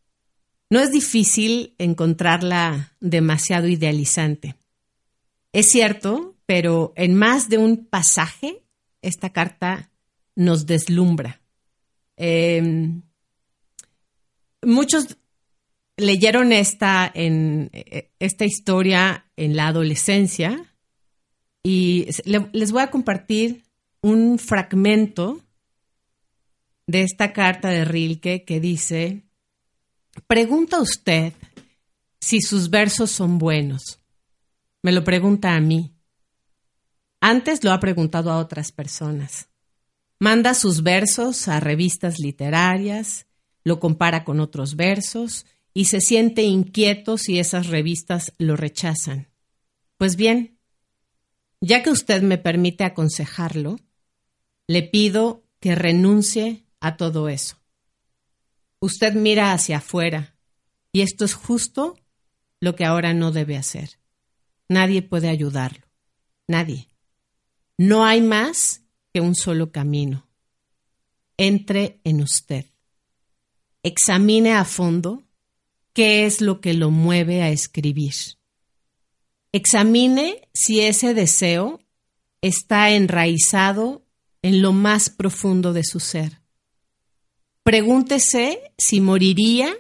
No 0.70 0.80
es 0.80 0.90
difícil 0.90 1.75
encontrarla 1.76 2.94
demasiado 3.00 3.68
idealizante. 3.68 4.54
Es 5.52 5.68
cierto, 5.68 6.37
pero 6.46 6.94
en 6.96 7.14
más 7.14 7.50
de 7.50 7.58
un 7.58 7.84
pasaje, 7.84 8.64
esta 9.02 9.30
carta 9.34 9.90
nos 10.34 10.64
deslumbra. 10.64 11.42
Eh, 12.16 13.02
muchos 14.62 15.16
leyeron 15.97 16.52
esta, 16.52 17.11
en, 17.12 17.71
eh, 17.73 18.11
esta 18.19 18.45
historia 18.45 19.26
en 19.37 19.57
la 19.57 19.69
adolescencia 19.69 20.75
y 21.62 22.09
les 22.25 22.73
voy 22.73 22.83
a 22.83 22.90
compartir 22.90 23.64
un 24.00 24.38
fragmento 24.38 25.40
de 26.87 27.02
esta 27.02 27.33
carta 27.33 27.69
de 27.69 27.85
Rilke 27.85 28.45
que 28.45 28.61
dice, 28.61 29.23
pregunta 30.26 30.81
usted 30.81 31.33
si 32.21 32.40
sus 32.40 32.71
versos 32.71 33.11
son 33.11 33.38
buenos. 33.38 34.00
Me 34.83 34.92
lo 34.92 35.04
pregunta 35.04 35.54
a 35.54 35.61
mí. 35.61 35.95
Antes 37.21 37.62
lo 37.62 37.71
ha 37.73 37.78
preguntado 37.78 38.33
a 38.33 38.38
otras 38.38 38.73
personas. 38.73 39.49
Manda 40.19 40.54
sus 40.54 40.83
versos 40.83 41.47
a 41.47 41.61
revistas 41.61 42.19
literarias, 42.19 43.26
lo 43.64 43.81
compara 43.81 44.25
con 44.25 44.40
otros 44.40 44.76
versos 44.76 45.47
y 45.75 45.87
se 45.87 46.00
siente 46.00 46.42
inquieto 46.42 47.19
si 47.19 47.38
esas 47.38 47.69
revistas 47.69 48.33
lo 48.38 48.57
rechazan. 48.57 49.28
Pues 49.97 50.16
bien, 50.16 50.59
ya 51.61 51.83
que 51.83 51.90
usted 51.90 52.23
me 52.23 52.38
permite 52.38 52.85
aconsejarlo, 52.85 53.78
le 54.66 54.83
pido 54.83 55.45
que 55.61 55.75
renuncie 55.75 56.66
a 56.81 56.97
todo 56.97 57.28
eso. 57.28 57.57
Usted 58.81 59.14
mira 59.14 59.52
hacia 59.52 59.78
afuera 59.78 60.35
y 60.92 61.02
esto 61.02 61.25
es 61.25 61.35
justo 61.35 61.97
lo 62.61 62.75
que 62.75 62.85
ahora 62.85 63.14
no 63.14 63.31
debe 63.31 63.57
hacer. 63.57 63.99
Nadie 64.69 65.02
puede 65.02 65.28
ayudarlo. 65.28 65.87
Nadie. 66.49 66.88
No 67.78 68.04
hay 68.04 68.21
más 68.21 68.83
que 69.12 69.21
un 69.21 69.35
solo 69.35 69.71
camino. 69.71 70.26
Entre 71.37 72.00
en 72.04 72.23
usted. 72.23 72.72
Examine 73.83 74.53
a 74.55 74.65
fondo 74.65 75.23
qué 75.93 76.25
es 76.27 76.41
lo 76.41 76.61
que 76.61 76.75
lo 76.75 76.91
mueve 76.91 77.43
a 77.43 77.51
escribir. 77.51 78.15
Examine 79.53 80.49
si 80.55 80.81
ese 80.81 81.15
deseo 81.15 81.81
está 82.41 82.91
enraizado 82.91 84.05
en 84.43 84.62
lo 84.62 84.73
más 84.73 85.11
profundo 85.11 85.73
de 85.73 85.85
su 85.85 86.01
ser. 86.01 86.41
Pregúntese 87.62 88.73
si 88.79 89.01
moriría 89.01 89.77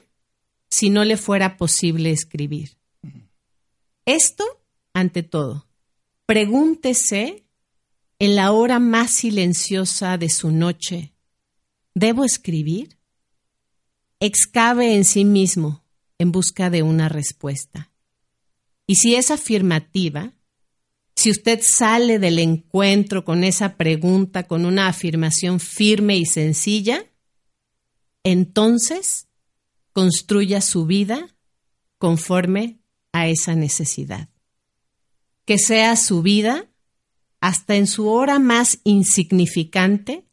si 0.70 0.88
no 0.88 1.04
le 1.04 1.16
fuera 1.16 1.56
posible 1.56 2.10
escribir. 2.10 2.78
Esto, 4.06 4.44
ante 4.94 5.22
todo, 5.22 5.66
pregúntese 6.26 7.44
en 8.18 8.36
la 8.36 8.52
hora 8.52 8.78
más 8.78 9.10
silenciosa 9.10 10.16
de 10.16 10.30
su 10.30 10.50
noche, 10.50 11.12
¿debo 11.94 12.24
escribir? 12.24 12.96
Excave 14.24 14.94
en 14.94 15.04
sí 15.04 15.24
mismo 15.24 15.84
en 16.16 16.30
busca 16.30 16.70
de 16.70 16.84
una 16.84 17.08
respuesta. 17.08 17.90
Y 18.86 18.94
si 18.94 19.16
es 19.16 19.32
afirmativa, 19.32 20.32
si 21.16 21.32
usted 21.32 21.58
sale 21.60 22.20
del 22.20 22.38
encuentro 22.38 23.24
con 23.24 23.42
esa 23.42 23.76
pregunta 23.76 24.44
con 24.44 24.64
una 24.64 24.86
afirmación 24.86 25.58
firme 25.58 26.18
y 26.18 26.24
sencilla, 26.24 27.04
entonces 28.22 29.26
construya 29.92 30.60
su 30.60 30.86
vida 30.86 31.34
conforme 31.98 32.78
a 33.10 33.26
esa 33.26 33.56
necesidad. 33.56 34.28
Que 35.44 35.58
sea 35.58 35.96
su 35.96 36.22
vida, 36.22 36.70
hasta 37.40 37.74
en 37.74 37.88
su 37.88 38.06
hora 38.08 38.38
más 38.38 38.78
insignificante, 38.84 40.28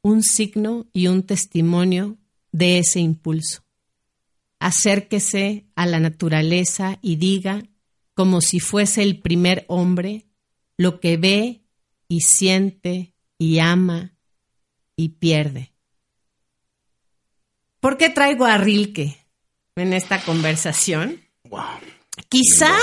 un 0.00 0.22
signo 0.22 0.86
y 0.94 1.08
un 1.08 1.24
testimonio 1.24 2.16
de 2.52 2.78
ese 2.78 3.00
impulso. 3.00 3.64
Acérquese 4.60 5.66
a 5.74 5.86
la 5.86 5.98
naturaleza 5.98 6.98
y 7.02 7.16
diga, 7.16 7.64
como 8.14 8.40
si 8.40 8.60
fuese 8.60 9.02
el 9.02 9.20
primer 9.20 9.64
hombre, 9.68 10.26
lo 10.76 11.00
que 11.00 11.16
ve 11.16 11.64
y 12.08 12.20
siente 12.20 13.14
y 13.38 13.58
ama 13.58 14.14
y 14.94 15.10
pierde. 15.10 15.72
¿Por 17.80 17.96
qué 17.96 18.10
traigo 18.10 18.44
a 18.44 18.58
Rilke 18.58 19.18
en 19.74 19.92
esta 19.92 20.22
conversación? 20.24 21.20
Quizá 22.28 22.76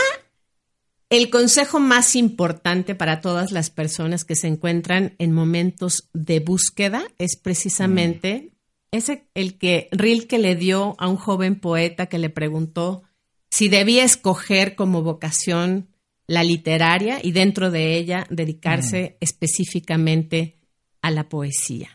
el 1.10 1.30
consejo 1.30 1.80
más 1.80 2.16
importante 2.16 2.96
para 2.96 3.22
todas 3.22 3.52
las 3.52 3.70
personas 3.70 4.26
que 4.26 4.36
se 4.36 4.48
encuentran 4.48 5.16
en 5.18 5.32
momentos 5.32 6.10
de 6.14 6.40
búsqueda 6.40 7.04
es 7.18 7.38
precisamente 7.38 8.52
ese 8.92 9.28
el 9.34 9.58
que 9.58 9.90
Rilke 9.92 10.40
le 10.40 10.56
dio 10.56 10.96
a 10.98 11.08
un 11.08 11.18
joven 11.18 11.60
poeta 11.60 12.08
que 12.08 12.18
le 12.18 12.30
preguntó 12.30 13.04
si 13.50 13.68
debía 13.70 14.04
escoger 14.04 14.76
como 14.76 15.02
vocación 15.02 15.90
la 16.28 16.44
literaria 16.44 17.20
y 17.24 17.32
dentro 17.32 17.72
de 17.72 17.98
ella 17.98 18.28
dedicarse 18.30 19.18
específicamente 19.20 20.60
a 21.02 21.12
la 21.12 21.28
poesía. 21.28 21.90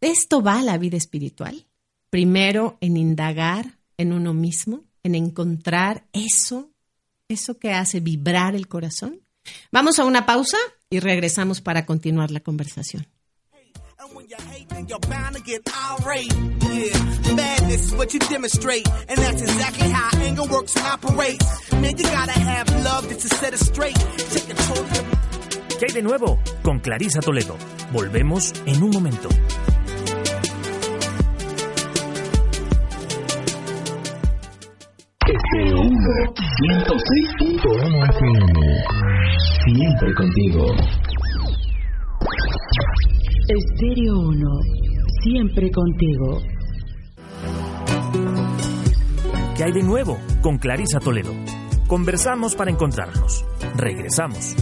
esto 0.00 0.42
va 0.42 0.62
la 0.62 0.78
vida 0.78 0.96
espiritual? 0.96 1.66
Primero 2.08 2.76
en 2.80 2.96
indagar 2.96 3.78
en 3.96 4.12
uno 4.12 4.34
mismo, 4.34 4.84
en 5.04 5.14
encontrar 5.14 6.08
eso, 6.12 6.70
eso 7.28 7.58
que 7.58 7.72
hace 7.72 8.00
vibrar 8.00 8.56
el 8.56 8.66
corazón. 8.66 9.20
Vamos 9.70 9.98
a 9.98 10.04
una 10.04 10.26
pausa 10.26 10.56
y 10.88 10.98
regresamos 10.98 11.60
para 11.60 11.86
continuar 11.86 12.30
la 12.32 12.40
conversación. 12.40 13.06
¿Qué 25.78 25.86
hay 25.88 25.92
de 25.92 26.02
nuevo? 26.02 26.38
Con 26.62 26.78
Clarisa 26.78 27.20
Toledo. 27.20 27.56
Volvemos 27.92 28.52
en 28.66 28.82
un 28.82 28.90
momento. 28.90 29.28
Estéreo 35.26 35.80
1, 35.80 35.90
106.1 36.60 38.10
FM. 38.10 38.60
Siempre 39.64 40.14
contigo. 40.14 40.99
Estéreo 43.50 44.14
1, 44.16 44.48
siempre 45.24 45.72
contigo. 45.72 46.38
¿Qué 49.56 49.64
hay 49.64 49.72
de 49.72 49.82
nuevo? 49.82 50.18
Con 50.40 50.58
Clarisa 50.58 51.00
Toledo. 51.00 51.32
Conversamos 51.88 52.54
para 52.54 52.70
encontrarnos. 52.70 53.44
Regresamos. 53.76 54.54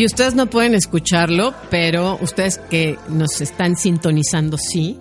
Y 0.00 0.06
ustedes 0.06 0.34
no 0.34 0.46
pueden 0.46 0.74
escucharlo, 0.74 1.52
pero 1.68 2.18
ustedes 2.22 2.56
que 2.56 2.98
nos 3.10 3.42
están 3.42 3.76
sintonizando, 3.76 4.56
sí. 4.56 4.98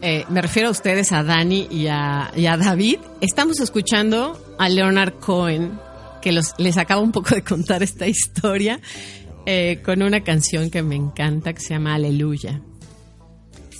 Eh, 0.00 0.24
me 0.30 0.40
refiero 0.40 0.68
a 0.68 0.70
ustedes, 0.70 1.12
a 1.12 1.22
Dani 1.22 1.68
y 1.70 1.88
a, 1.88 2.30
David. 2.34 3.00
Estamos 3.20 3.60
escuchando 3.60 4.42
a 4.58 4.70
Leonard 4.70 5.18
Cohen, 5.20 5.78
que 6.22 6.32
les 6.32 6.78
acabo 6.78 7.02
un 7.02 7.12
poco 7.12 7.34
de 7.34 7.44
contar 7.44 7.82
esta 7.82 8.06
historia, 8.06 8.80
eh, 9.44 9.82
con 9.84 10.00
una 10.00 10.22
canción 10.22 10.70
que 10.70 10.82
me 10.82 10.96
encanta, 10.96 11.52
que 11.52 11.60
se 11.60 11.74
llama 11.74 11.96
Aleluya. 11.96 12.62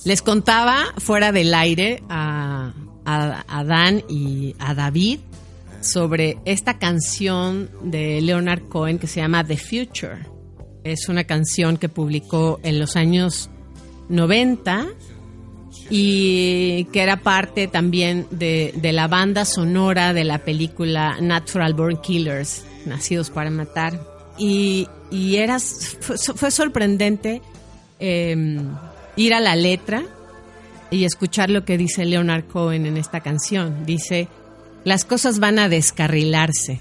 Les 0.04 0.20
contaba 0.20 0.92
fuera 0.98 1.32
del 1.32 1.54
aire 1.54 2.02
a, 2.10 2.74
a, 3.06 3.44
a 3.48 3.64
Dan 3.64 4.04
y 4.10 4.54
a 4.58 4.74
David 4.74 5.20
sobre 5.80 6.36
esta 6.44 6.78
canción 6.78 7.70
de 7.82 8.20
Leonard 8.20 8.68
Cohen 8.68 8.98
que 8.98 9.06
se 9.06 9.22
llama 9.22 9.42
The 9.42 9.56
Future. 9.56 10.39
Es 10.84 11.08
una 11.08 11.24
canción 11.24 11.76
que 11.76 11.88
publicó 11.88 12.58
en 12.62 12.78
los 12.78 12.96
años 12.96 13.50
90 14.08 14.86
y 15.90 16.84
que 16.92 17.02
era 17.02 17.18
parte 17.18 17.66
también 17.66 18.26
de, 18.30 18.72
de 18.76 18.92
la 18.92 19.08
banda 19.08 19.44
sonora 19.44 20.12
de 20.14 20.24
la 20.24 20.38
película 20.38 21.20
Natural 21.20 21.74
Born 21.74 22.00
Killers, 22.00 22.64
Nacidos 22.86 23.30
para 23.30 23.50
Matar. 23.50 24.00
Y, 24.38 24.88
y 25.10 25.36
era, 25.36 25.58
fue, 25.58 26.50
sorprendente 26.50 27.42
eh, 27.98 28.58
ir 29.16 29.34
a 29.34 29.40
la 29.40 29.56
letra 29.56 30.02
y 30.90 31.04
escuchar 31.04 31.50
lo 31.50 31.64
que 31.64 31.76
dice 31.76 32.04
Leonard 32.04 32.44
Cohen 32.44 32.86
en 32.86 32.96
esta 32.96 33.20
canción. 33.20 33.84
Dice, 33.84 34.28
las 34.84 35.04
cosas 35.04 35.40
van 35.40 35.58
a 35.58 35.68
descarrilarse, 35.68 36.80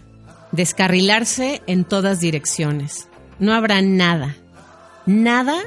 descarrilarse 0.51 1.61
en 1.67 1.83
todas 1.83 2.19
direcciones. 2.19 3.08
No 3.39 3.53
habrá 3.53 3.81
nada, 3.81 4.35
nada 5.05 5.59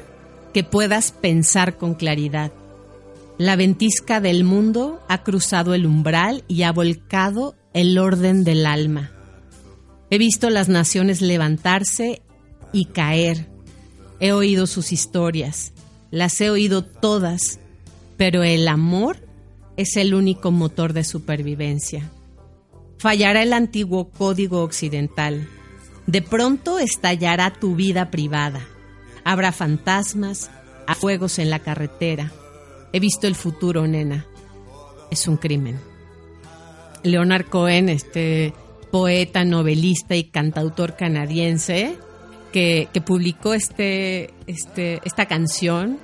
que 0.52 0.62
puedas 0.64 1.12
pensar 1.12 1.76
con 1.78 1.94
claridad. 1.94 2.52
La 3.38 3.56
ventisca 3.56 4.20
del 4.20 4.44
mundo 4.44 5.00
ha 5.08 5.22
cruzado 5.22 5.74
el 5.74 5.87
umbral 5.87 6.44
y 6.48 6.62
ha 6.62 6.72
volcado 6.72 7.56
el 7.72 7.98
orden 7.98 8.44
del 8.44 8.66
alma. 8.66 9.11
He 10.11 10.18
visto 10.18 10.50
las 10.50 10.68
naciones 10.68 11.22
levantarse 11.22 12.20
y 12.72 12.85
caer. 12.87 13.48
He 14.20 14.32
oído 14.32 14.66
sus 14.66 14.92
historias, 14.92 15.72
las 16.11 16.38
he 16.40 16.50
oído 16.50 16.85
todas, 16.85 17.58
pero 18.18 18.42
el 18.42 18.68
amor 18.68 19.26
es 19.76 19.96
el 19.96 20.14
único 20.14 20.50
motor 20.50 20.92
de 20.92 21.02
supervivencia. 21.02 22.11
Fallará 22.98 23.42
el 23.42 23.54
antiguo 23.54 24.11
código 24.11 24.62
occidental. 24.62 25.48
De 26.06 26.22
pronto 26.22 26.78
estallará 26.78 27.52
tu 27.52 27.76
vida 27.76 28.10
privada. 28.10 28.60
Habrá 29.24 29.52
fantasmas, 29.52 30.50
a 30.86 30.94
fuegos 30.94 31.38
en 31.38 31.50
la 31.50 31.60
carretera. 31.60 32.32
He 32.92 33.00
visto 33.00 33.26
el 33.26 33.34
futuro, 33.34 33.86
nena. 33.86 34.26
Es 35.10 35.28
un 35.28 35.36
crimen. 35.36 35.78
Leonard 37.02 37.46
Cohen, 37.46 37.88
este 37.88 38.52
poeta, 38.90 39.44
novelista 39.44 40.14
y 40.14 40.24
cantautor 40.24 40.96
canadiense, 40.96 41.96
que, 42.52 42.88
publicó 43.04 43.54
este, 43.54 44.30
este, 44.46 45.00
esta 45.04 45.26
canción 45.26 45.98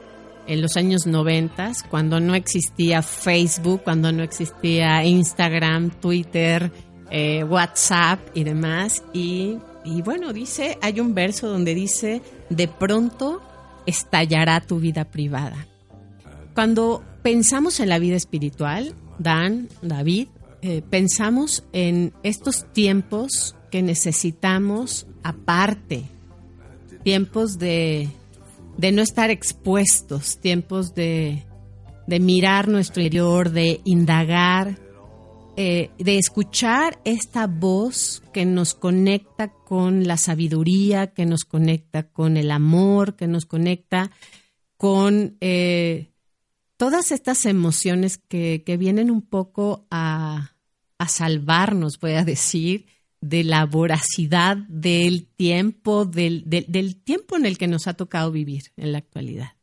en 0.47 0.63
los 0.63 0.77
años 0.79 1.07
90, 1.07 1.73
cuando 1.91 2.21
no 2.21 2.35
existía 2.35 3.03
Facebook, 3.03 3.83
cuando 3.85 4.11
no 4.13 4.23
existía 4.23 5.05
Instagram, 5.05 5.91
Twitter, 5.91 6.73
eh, 7.11 7.45
WhatsApp 7.45 8.21
y 8.33 8.45
demás. 8.45 9.03
Y, 9.13 9.59
y 9.89 10.03
bueno, 10.03 10.33
dice, 10.35 10.77
hay 10.83 11.01
un 11.01 11.15
verso 11.15 11.49
donde 11.49 11.75
dice, 11.75 12.21
de 12.51 12.69
pronto 12.69 13.41
estallará 13.87 14.61
tu 14.61 14.81
vida 14.81 15.07
privada. 15.07 15.67
Cuando 16.55 17.03
pensamos 17.23 17.81
en 17.81 17.89
la 17.89 17.99
vida 17.99 18.17
espiritual, 18.17 18.95
Dan, 19.19 19.69
David, 19.81 20.29
eh, 20.61 20.83
pensamos 20.89 21.65
en 21.73 22.13
estos 22.23 22.71
tiempos 22.73 23.57
que 23.71 23.83
necesitamos 23.83 25.07
aparte, 25.23 26.05
tiempos 27.03 27.59
de, 27.59 28.09
de 28.77 28.93
no 28.93 29.01
estar 29.01 29.31
expuestos, 29.31 30.39
tiempos 30.39 30.95
de, 30.95 31.45
de 32.07 32.21
mirar 32.21 32.69
nuestro 32.69 33.03
interior, 33.03 33.51
de 33.51 33.81
indagar, 33.85 34.79
eh, 35.61 35.91
de 35.99 36.19
escuchar 36.19 37.01
esta 37.05 37.49
voz 37.49 38.23
que 38.33 38.47
nos 38.47 38.75
conecta 38.75 39.49
con 39.49 40.07
la 40.07 40.17
sabiduría, 40.17 41.09
que 41.09 41.27
nos 41.27 41.45
conecta 41.45 42.05
con 42.05 42.37
el 42.37 42.53
amor, 42.53 43.17
que 43.17 43.27
nos 43.27 43.45
conecta 43.45 44.13
con 44.77 45.37
eh, 45.41 46.13
todas 46.77 47.11
estas 47.11 47.45
emociones 47.45 48.19
que, 48.19 48.63
vienen 48.79 49.11
un 49.11 49.21
poco 49.21 49.89
a, 49.91 50.55
salvarnos, 51.09 51.99
voy 51.99 52.13
a 52.13 52.25
decir, 52.25 52.87
de 53.21 53.43
la 53.43 53.67
voracidad 53.67 54.59
del 54.69 55.27
tiempo, 55.27 56.05
del, 56.05 56.45
tiempo 57.03 57.37
en 57.37 57.47
el 57.47 57.59
que 57.59 57.67
nos 57.67 57.89
ha 57.89 57.95
tocado 57.95 58.31
vivir 58.31 58.71
en 58.77 58.93
la 58.93 58.99
actualidad. 58.99 59.57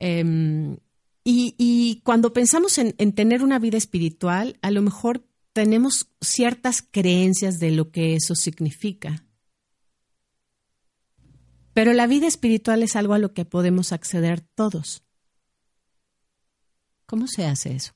Em, 0.00 0.76
y, 1.26 2.02
cuando 2.04 2.34
pensamos 2.34 2.76
en, 2.76 2.92
tener 3.14 3.42
una 3.42 3.58
vida 3.58 3.78
espiritual, 3.78 4.58
a 4.60 4.70
lo 4.70 4.82
mejor 4.82 5.24
tenemos 5.54 6.10
ciertas 6.20 6.82
creencias 6.82 7.58
de 7.58 7.70
lo 7.70 7.90
que 7.90 8.14
eso 8.14 8.34
significa. 8.34 9.24
Pero 11.72 11.94
la 11.94 12.06
vida 12.06 12.26
espiritual 12.26 12.82
es 12.82 12.94
algo 12.94 13.14
a 13.14 13.18
lo 13.18 13.32
que 13.32 13.46
podemos 13.46 13.92
acceder 13.92 14.42
todos. 14.54 15.02
¿Cómo 17.06 17.26
se 17.26 17.46
hace 17.46 17.74
eso? 17.74 17.92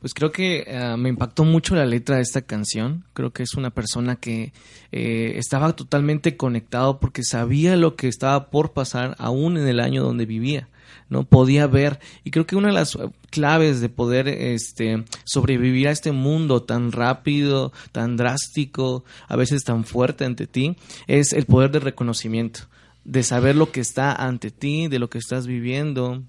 Pues 0.00 0.14
creo 0.14 0.32
que 0.32 0.64
eh, 0.66 0.96
me 0.96 1.08
impactó 1.08 1.44
mucho 1.44 1.74
la 1.74 1.86
letra 1.86 2.16
de 2.16 2.22
esta 2.22 2.42
canción. 2.42 3.04
Creo 3.14 3.32
que 3.32 3.42
es 3.44 3.54
una 3.54 3.70
persona 3.70 4.16
que 4.16 4.52
eh, 4.92 5.34
estaba 5.36 5.74
totalmente 5.74 6.36
conectado 6.36 6.98
porque 7.00 7.22
sabía 7.22 7.76
lo 7.76 7.96
que 7.96 8.08
estaba 8.08 8.50
por 8.50 8.72
pasar 8.72 9.14
aún 9.18 9.56
en 9.56 9.66
el 9.66 9.80
año 9.80 10.02
donde 10.02 10.26
vivía 10.26 10.68
no 11.08 11.24
podía 11.24 11.66
ver 11.66 12.00
y 12.24 12.30
creo 12.30 12.46
que 12.46 12.56
una 12.56 12.68
de 12.68 12.74
las 12.74 12.96
claves 13.30 13.80
de 13.80 13.88
poder 13.88 14.28
este 14.28 15.04
sobrevivir 15.24 15.88
a 15.88 15.92
este 15.92 16.12
mundo 16.12 16.62
tan 16.62 16.92
rápido, 16.92 17.72
tan 17.92 18.16
drástico, 18.16 19.04
a 19.28 19.36
veces 19.36 19.64
tan 19.64 19.84
fuerte 19.84 20.24
ante 20.24 20.46
ti, 20.46 20.76
es 21.06 21.32
el 21.32 21.46
poder 21.46 21.70
del 21.70 21.82
reconocimiento, 21.82 22.60
de 23.04 23.22
saber 23.22 23.56
lo 23.56 23.70
que 23.72 23.80
está 23.80 24.12
ante 24.12 24.50
ti, 24.50 24.88
de 24.88 24.98
lo 24.98 25.10
que 25.10 25.18
estás 25.18 25.46
viviendo, 25.46 26.22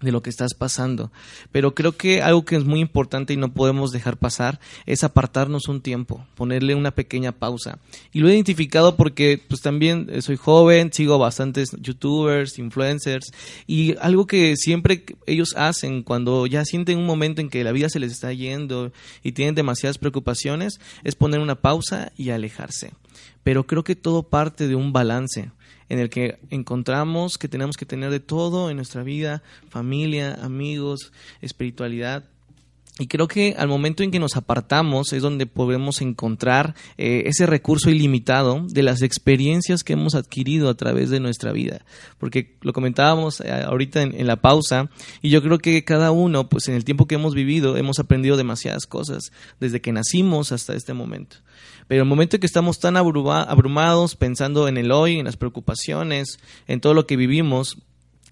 de 0.00 0.12
lo 0.12 0.22
que 0.22 0.30
estás 0.30 0.54
pasando. 0.54 1.10
Pero 1.52 1.74
creo 1.74 1.96
que 1.96 2.22
algo 2.22 2.44
que 2.44 2.56
es 2.56 2.64
muy 2.64 2.80
importante 2.80 3.32
y 3.32 3.36
no 3.36 3.52
podemos 3.52 3.90
dejar 3.90 4.16
pasar 4.16 4.60
es 4.86 5.04
apartarnos 5.04 5.68
un 5.68 5.80
tiempo, 5.80 6.26
ponerle 6.34 6.74
una 6.74 6.90
pequeña 6.92 7.32
pausa. 7.32 7.78
Y 8.12 8.20
lo 8.20 8.28
he 8.28 8.34
identificado 8.34 8.96
porque 8.96 9.42
pues 9.46 9.60
también 9.60 10.22
soy 10.22 10.36
joven, 10.36 10.92
sigo 10.92 11.18
bastantes 11.18 11.70
youtubers, 11.80 12.58
influencers 12.58 13.30
y 13.66 13.96
algo 13.98 14.26
que 14.26 14.56
siempre 14.56 15.04
ellos 15.26 15.54
hacen 15.56 16.02
cuando 16.02 16.46
ya 16.46 16.64
sienten 16.64 16.98
un 16.98 17.06
momento 17.06 17.40
en 17.40 17.50
que 17.50 17.64
la 17.64 17.72
vida 17.72 17.88
se 17.88 18.00
les 18.00 18.12
está 18.12 18.32
yendo 18.32 18.92
y 19.22 19.32
tienen 19.32 19.54
demasiadas 19.54 19.98
preocupaciones 19.98 20.80
es 21.04 21.14
poner 21.14 21.40
una 21.40 21.60
pausa 21.60 22.12
y 22.16 22.30
alejarse. 22.30 22.92
Pero 23.42 23.66
creo 23.66 23.84
que 23.84 23.96
todo 23.96 24.22
parte 24.22 24.68
de 24.68 24.74
un 24.74 24.92
balance 24.92 25.50
en 25.90 25.98
el 25.98 26.08
que 26.08 26.38
encontramos 26.48 27.36
que 27.36 27.48
tenemos 27.48 27.76
que 27.76 27.84
tener 27.84 28.10
de 28.10 28.20
todo 28.20 28.70
en 28.70 28.76
nuestra 28.76 29.02
vida, 29.02 29.42
familia, 29.68 30.38
amigos, 30.40 31.12
espiritualidad. 31.42 32.24
Y 32.98 33.06
creo 33.06 33.28
que 33.28 33.54
al 33.56 33.66
momento 33.66 34.02
en 34.02 34.10
que 34.10 34.18
nos 34.18 34.36
apartamos 34.36 35.12
es 35.14 35.22
donde 35.22 35.46
podemos 35.46 36.02
encontrar 36.02 36.74
eh, 36.98 37.22
ese 37.26 37.46
recurso 37.46 37.88
ilimitado 37.88 38.66
de 38.68 38.82
las 38.82 39.00
experiencias 39.00 39.82
que 39.82 39.94
hemos 39.94 40.14
adquirido 40.14 40.68
a 40.68 40.74
través 40.74 41.08
de 41.08 41.18
nuestra 41.18 41.50
vida. 41.52 41.80
Porque 42.18 42.56
lo 42.60 42.72
comentábamos 42.72 43.40
eh, 43.40 43.50
ahorita 43.50 44.02
en, 44.02 44.14
en, 44.20 44.26
la 44.26 44.36
pausa 44.36 44.90
y 45.22 45.30
yo 45.30 45.42
creo 45.42 45.58
que 45.58 45.82
cada 45.82 46.10
uno, 46.10 46.48
pues 46.48 46.68
en 46.68 46.74
el 46.74 46.84
tiempo 46.84 47.06
que 47.06 47.14
hemos 47.14 47.34
vivido, 47.34 47.78
hemos 47.78 47.98
aprendido 47.98 48.36
demasiadas 48.36 48.86
cosas 48.86 49.32
desde 49.60 49.80
que 49.80 49.92
nacimos 49.92 50.52
hasta 50.52 50.74
este 50.74 50.92
momento. 50.92 51.38
Pero 51.90 52.04
el 52.04 52.08
momento 52.08 52.36
en 52.36 52.40
que 52.40 52.46
estamos 52.46 52.78
tan 52.78 52.96
abrumados 52.96 54.14
pensando 54.14 54.68
en 54.68 54.76
el 54.76 54.92
hoy, 54.92 55.18
en 55.18 55.24
las 55.24 55.36
preocupaciones, 55.36 56.38
en 56.68 56.80
todo 56.80 56.94
lo 56.94 57.04
que 57.04 57.16
vivimos, 57.16 57.78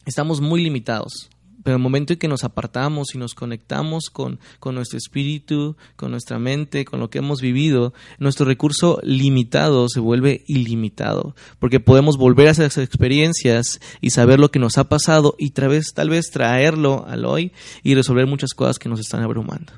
estamos 0.06 0.40
muy 0.40 0.62
limitados. 0.62 1.28
Pero 1.64 1.76
el 1.76 1.82
momento 1.82 2.12
en 2.12 2.20
que 2.20 2.28
nos 2.28 2.44
apartamos 2.44 3.16
y 3.16 3.18
nos 3.18 3.34
conectamos 3.34 4.10
con, 4.12 4.38
con, 4.60 4.76
nuestro 4.76 4.96
espíritu, 4.96 5.76
con 5.96 6.12
nuestra 6.12 6.38
mente, 6.38 6.84
con 6.84 7.00
lo 7.00 7.10
que 7.10 7.18
hemos 7.18 7.40
vivido, 7.40 7.92
nuestro 8.20 8.46
recurso 8.46 9.00
limitado 9.02 9.88
se 9.88 9.98
vuelve 9.98 10.44
ilimitado, 10.46 11.34
porque 11.58 11.80
podemos 11.80 12.16
volver 12.16 12.46
a 12.46 12.52
esas 12.52 12.78
experiencias 12.78 13.80
y 14.00 14.10
saber 14.10 14.38
lo 14.38 14.52
que 14.52 14.60
nos 14.60 14.78
ha 14.78 14.88
pasado 14.88 15.34
y 15.36 15.50
tal 15.50 15.70
vez, 15.70 15.86
tal 15.94 16.10
vez 16.10 16.30
traerlo 16.30 17.06
al 17.08 17.24
hoy 17.24 17.50
y 17.82 17.96
resolver 17.96 18.28
muchas 18.28 18.50
cosas 18.54 18.78
que 18.78 18.88
nos 18.88 19.00
están 19.00 19.24
abrumando. 19.24 19.72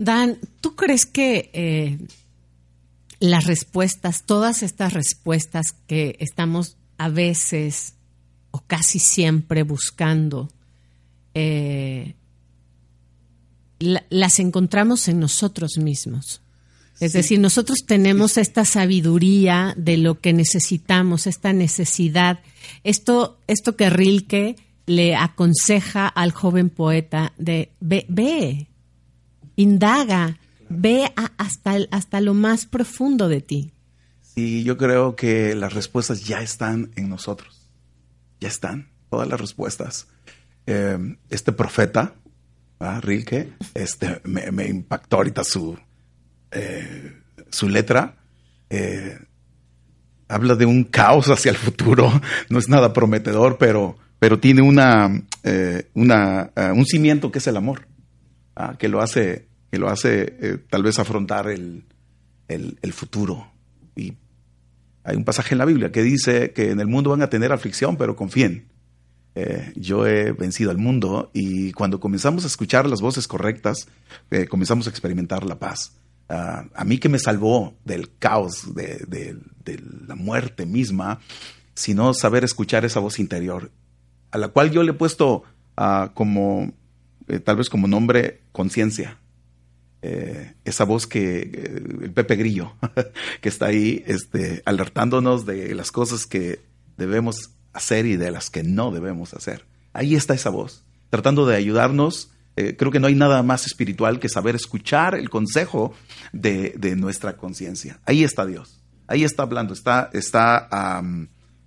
Dan, 0.00 0.38
¿tú 0.60 0.74
crees 0.74 1.06
que 1.06 1.50
eh, 1.52 1.98
las 3.20 3.46
respuestas, 3.46 4.24
todas 4.24 4.62
estas 4.62 4.92
respuestas 4.92 5.74
que 5.86 6.16
estamos 6.20 6.76
a 6.98 7.08
veces 7.08 7.94
o 8.50 8.60
casi 8.60 8.98
siempre 8.98 9.62
buscando, 9.62 10.48
eh, 11.34 12.14
las 13.78 14.38
encontramos 14.38 15.08
en 15.08 15.20
nosotros 15.20 15.78
mismos. 15.78 16.42
Es 17.00 17.12
decir, 17.12 17.38
nosotros 17.38 17.84
tenemos 17.86 18.38
esta 18.38 18.64
sabiduría 18.64 19.72
de 19.76 19.98
lo 19.98 20.20
que 20.20 20.32
necesitamos, 20.32 21.28
esta 21.28 21.52
necesidad. 21.52 22.40
Esto, 22.82 23.38
esto 23.46 23.76
que 23.76 23.88
Rilke 23.88 24.56
le 24.86 25.14
aconseja 25.14 26.08
al 26.08 26.32
joven 26.32 26.70
poeta 26.70 27.34
de 27.38 27.70
ve, 27.78 28.04
ve 28.08 28.66
indaga, 29.54 30.38
Ve 30.68 31.12
hasta, 31.38 31.76
hasta 31.90 32.20
lo 32.20 32.34
más 32.34 32.66
profundo 32.66 33.28
de 33.28 33.40
ti. 33.40 33.72
Y 34.34 34.62
yo 34.62 34.76
creo 34.76 35.16
que 35.16 35.54
las 35.54 35.72
respuestas 35.72 36.24
ya 36.24 36.40
están 36.40 36.92
en 36.94 37.08
nosotros. 37.08 37.68
Ya 38.40 38.48
están, 38.48 38.88
todas 39.10 39.28
las 39.28 39.40
respuestas. 39.40 40.06
Em, 40.66 41.16
este 41.30 41.50
profeta, 41.50 42.14
Rilke, 43.00 43.52
este, 43.74 44.20
me, 44.24 44.66
impactó 44.66 45.16
ahorita 45.16 45.42
su, 45.42 45.76
eh, 46.52 47.20
su 47.50 47.68
letra. 47.68 48.16
Eh, 48.70 49.18
habla 50.28 50.54
de 50.54 50.66
un 50.66 50.84
caos 50.84 51.28
hacia 51.30 51.50
el 51.50 51.56
futuro. 51.56 52.12
No 52.48 52.58
es 52.58 52.68
nada 52.68 52.92
prometedor, 52.92 53.58
pero, 53.58 53.96
pero 54.18 54.38
tiene 54.38 54.62
una, 54.62 55.22
eh, 55.42 55.88
una, 55.94 56.52
un 56.74 56.86
cimiento 56.86 57.32
que 57.32 57.38
es 57.38 57.46
el 57.46 57.56
amor, 57.56 57.88
que 58.78 58.88
lo 58.88 59.00
hace 59.00 59.47
que 59.70 59.78
lo 59.78 59.88
hace 59.88 60.36
eh, 60.40 60.58
tal 60.70 60.82
vez 60.82 60.98
afrontar 60.98 61.48
el, 61.48 61.84
futuro. 62.92 63.50
Y 63.94 64.14
hay 65.04 65.16
un 65.16 65.24
pasaje 65.24 65.54
en 65.54 65.58
la 65.58 65.64
Biblia 65.64 65.92
que 65.92 66.02
dice 66.02 66.52
que 66.52 66.70
en 66.70 66.80
el 66.80 66.86
mundo 66.86 67.10
van 67.10 67.22
a 67.22 67.30
tener 67.30 67.52
aflicción, 67.52 67.96
pero 67.96 68.16
confíen. 68.16 68.66
Eh, 69.34 69.72
yo 69.76 70.06
he 70.06 70.32
vencido 70.32 70.70
al 70.70 70.78
mundo 70.78 71.30
y 71.32 71.72
cuando 71.72 72.00
comenzamos 72.00 72.44
a 72.44 72.48
escuchar 72.48 72.88
las 72.88 73.00
voces 73.00 73.28
correctas, 73.28 73.88
eh, 74.30 74.46
comenzamos 74.46 74.86
a 74.86 74.90
experimentar 74.90 75.44
la 75.44 75.58
paz. 75.58 75.92
Ah, 76.28 76.64
a 76.74 76.84
mí 76.84 76.98
que 76.98 77.08
me 77.08 77.18
salvó 77.18 77.74
del 77.84 78.16
caos, 78.18 78.74
de, 78.74 79.36
la 80.06 80.14
muerte 80.14 80.66
misma, 80.66 81.20
sino 81.74 82.14
saber 82.14 82.42
escuchar 82.42 82.84
esa 82.84 83.00
voz 83.00 83.18
interior, 83.18 83.70
a 84.30 84.38
la 84.38 84.48
cual 84.48 84.70
yo 84.70 84.82
le 84.82 84.90
he 84.92 84.94
puesto 84.94 85.44
ah, 85.76 86.10
como, 86.14 86.72
tal 87.44 87.56
vez 87.56 87.68
como 87.68 87.86
nombre, 87.86 88.40
conciencia. 88.52 89.18
Eh, 90.00 90.54
esa 90.64 90.84
voz 90.84 91.08
que 91.08 91.40
eh, 91.40 91.82
el 92.02 92.12
Pepe 92.12 92.36
Grillo, 92.36 92.74
que 93.40 93.48
está 93.48 93.66
ahí 93.66 94.04
este, 94.06 94.62
alertándonos 94.64 95.44
de 95.44 95.74
las 95.74 95.90
cosas 95.90 96.24
que 96.24 96.60
debemos 96.96 97.50
hacer 97.72 98.06
y 98.06 98.16
de 98.16 98.30
las 98.30 98.48
que 98.48 98.62
no 98.62 98.92
debemos 98.92 99.34
hacer. 99.34 99.66
Ahí 99.92 100.14
está 100.14 100.34
esa 100.34 100.50
voz, 100.50 100.84
tratando 101.10 101.46
de 101.46 101.56
ayudarnos. 101.56 102.30
Eh, 102.54 102.76
creo 102.76 102.92
que 102.92 103.00
no 103.00 103.08
hay 103.08 103.16
nada 103.16 103.42
más 103.42 103.66
espiritual 103.66 104.20
que 104.20 104.28
saber 104.28 104.54
escuchar 104.54 105.16
el 105.16 105.30
consejo 105.30 105.92
de, 106.32 106.76
nuestra 106.96 107.36
conciencia. 107.36 107.98
Ahí 108.06 108.22
está 108.22 108.46
Dios, 108.46 108.80
ahí 109.08 109.24
está 109.24 109.42
hablando, 109.42 109.72
está, 109.72 110.10
está 110.12 111.02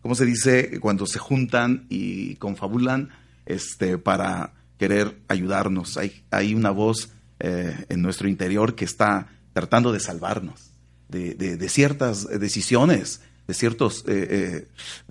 ¿cómo 0.01 0.15
se 0.15 0.25
dice? 0.25 0.79
Cuando 0.79 1.05
se 1.05 1.19
juntan 1.19 1.85
y 1.89 2.35
confabulan 2.35 3.09
este, 3.45 3.97
para 3.97 4.53
querer 4.77 5.17
ayudarnos. 5.27 5.97
Hay, 5.97 6.23
hay 6.31 6.55
una 6.55 6.71
voz 6.71 7.11
eh, 7.43 7.85
en 7.89 8.01
nuestro 8.01 8.27
interior 8.27 8.75
que 8.75 8.85
está 8.85 9.27
tratando 9.53 9.91
de 9.91 9.99
salvarnos 9.99 10.71
de, 11.09 11.69
ciertas 11.69 12.27
decisiones, 12.39 13.21
de 13.45 13.53
ciertos 13.53 14.05
eh, 14.07 14.67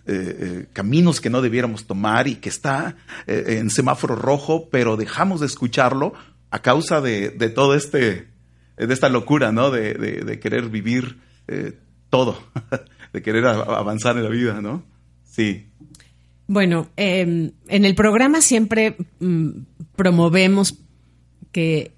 eh, 0.06 0.66
caminos 0.72 1.20
que 1.20 1.28
no 1.28 1.42
debiéramos 1.42 1.86
tomar 1.86 2.26
y 2.26 2.36
que 2.36 2.48
está 2.48 2.96
en 3.26 3.68
semáforo 3.68 4.16
rojo, 4.16 4.70
pero 4.70 4.96
dejamos 4.96 5.40
de 5.40 5.46
escucharlo 5.46 6.14
a 6.50 6.62
causa 6.62 7.02
de, 7.02 7.30
todo 7.54 7.74
este, 7.74 8.28
de 8.78 8.94
esta 8.94 9.10
locura, 9.10 9.52
¿no? 9.52 9.70
De, 9.70 10.38
querer 10.40 10.70
vivir 10.70 11.18
todo, 12.08 12.42
de 13.12 13.20
querer 13.20 13.44
avanzar 13.44 14.16
en 14.16 14.24
la 14.24 14.30
vida, 14.30 14.62
¿no? 14.62 14.84
Sí. 15.24 15.70
Bueno, 16.52 16.88
eh, 16.96 17.52
en 17.68 17.84
el 17.84 17.94
programa 17.94 18.40
siempre 18.40 18.96
mm, 19.20 19.50
promovemos 19.94 20.74
que 21.52 21.92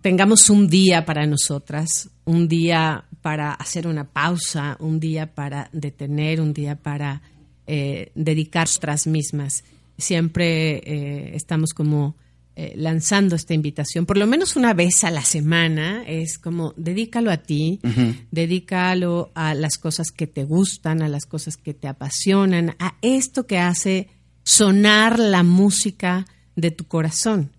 tengamos 0.00 0.50
un 0.50 0.68
día 0.68 1.04
para 1.04 1.26
nosotras, 1.26 2.10
un 2.24 2.48
día 2.48 3.04
para 3.22 3.52
hacer 3.52 3.86
una 3.86 4.04
pausa, 4.04 4.76
un 4.80 5.00
día 5.00 5.34
para 5.34 5.68
detener, 5.72 6.40
un 6.40 6.52
día 6.52 6.76
para 6.76 7.22
eh, 7.66 8.12
dedicar 8.14 8.68
otras 8.76 9.06
mismas. 9.06 9.64
Siempre 9.96 10.76
eh, 10.84 11.30
estamos 11.34 11.72
como 11.72 12.16
eh, 12.56 12.74
lanzando 12.76 13.34
esta 13.34 13.54
invitación, 13.54 14.06
por 14.06 14.16
lo 14.16 14.26
menos 14.26 14.54
una 14.54 14.74
vez 14.74 15.02
a 15.02 15.10
la 15.10 15.24
semana, 15.24 16.04
es 16.06 16.38
como 16.38 16.72
dedícalo 16.76 17.30
a 17.30 17.38
ti, 17.38 17.80
dedícalo 18.30 19.32
a 19.34 19.54
las 19.54 19.76
cosas 19.76 20.12
que 20.12 20.26
te 20.26 20.44
gustan, 20.44 21.02
a 21.02 21.08
las 21.08 21.26
cosas 21.26 21.56
que 21.56 21.74
te 21.74 21.88
apasionan, 21.88 22.76
a 22.78 22.94
esto 23.02 23.46
que 23.46 23.58
hace 23.58 24.08
sonar 24.44 25.18
la 25.18 25.42
música 25.42 26.26
de 26.54 26.70
tu 26.70 26.84
corazón. 26.84 27.50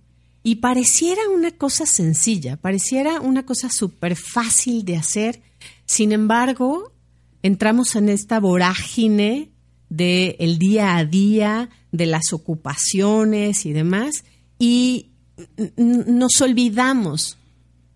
Y 0.47 0.57
pareciera 0.57 1.27
una 1.33 1.49
cosa 1.49 1.87
sencilla, 1.87 2.55
pareciera 2.55 3.19
una 3.19 3.47
cosa 3.47 3.71
súper 3.71 4.15
fácil 4.15 4.85
de 4.85 4.95
hacer, 4.95 5.41
sin 5.87 6.11
embargo, 6.11 6.91
entramos 7.41 7.95
en 7.95 8.09
esta 8.09 8.39
vorágine 8.39 9.49
del 9.89 10.35
el 10.37 10.59
día 10.59 10.97
a 10.97 11.05
día, 11.05 11.71
de 11.91 12.05
las 12.05 12.31
ocupaciones 12.31 13.65
y 13.65 13.73
demás, 13.73 14.23
y 14.59 15.09
nos 15.77 16.39
olvidamos 16.41 17.39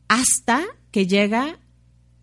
hasta 0.08 0.64
que 0.90 1.06
llega 1.06 1.60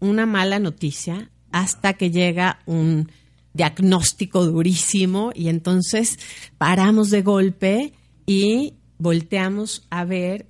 una 0.01 0.27
mala 0.27 0.59
noticia, 0.59 1.31
hasta 1.53 1.93
que 1.93 2.11
llega 2.11 2.59
un 2.67 3.13
diagnóstico 3.55 4.45
durísimo 4.45 5.31
y 5.37 5.51
entonces 5.51 6.19
paramos 6.59 7.11
de 7.11 7.23
golpe 7.23 7.93
y 8.27 8.75
volteamos 8.99 9.87
a 9.91 10.05
ver 10.05 10.47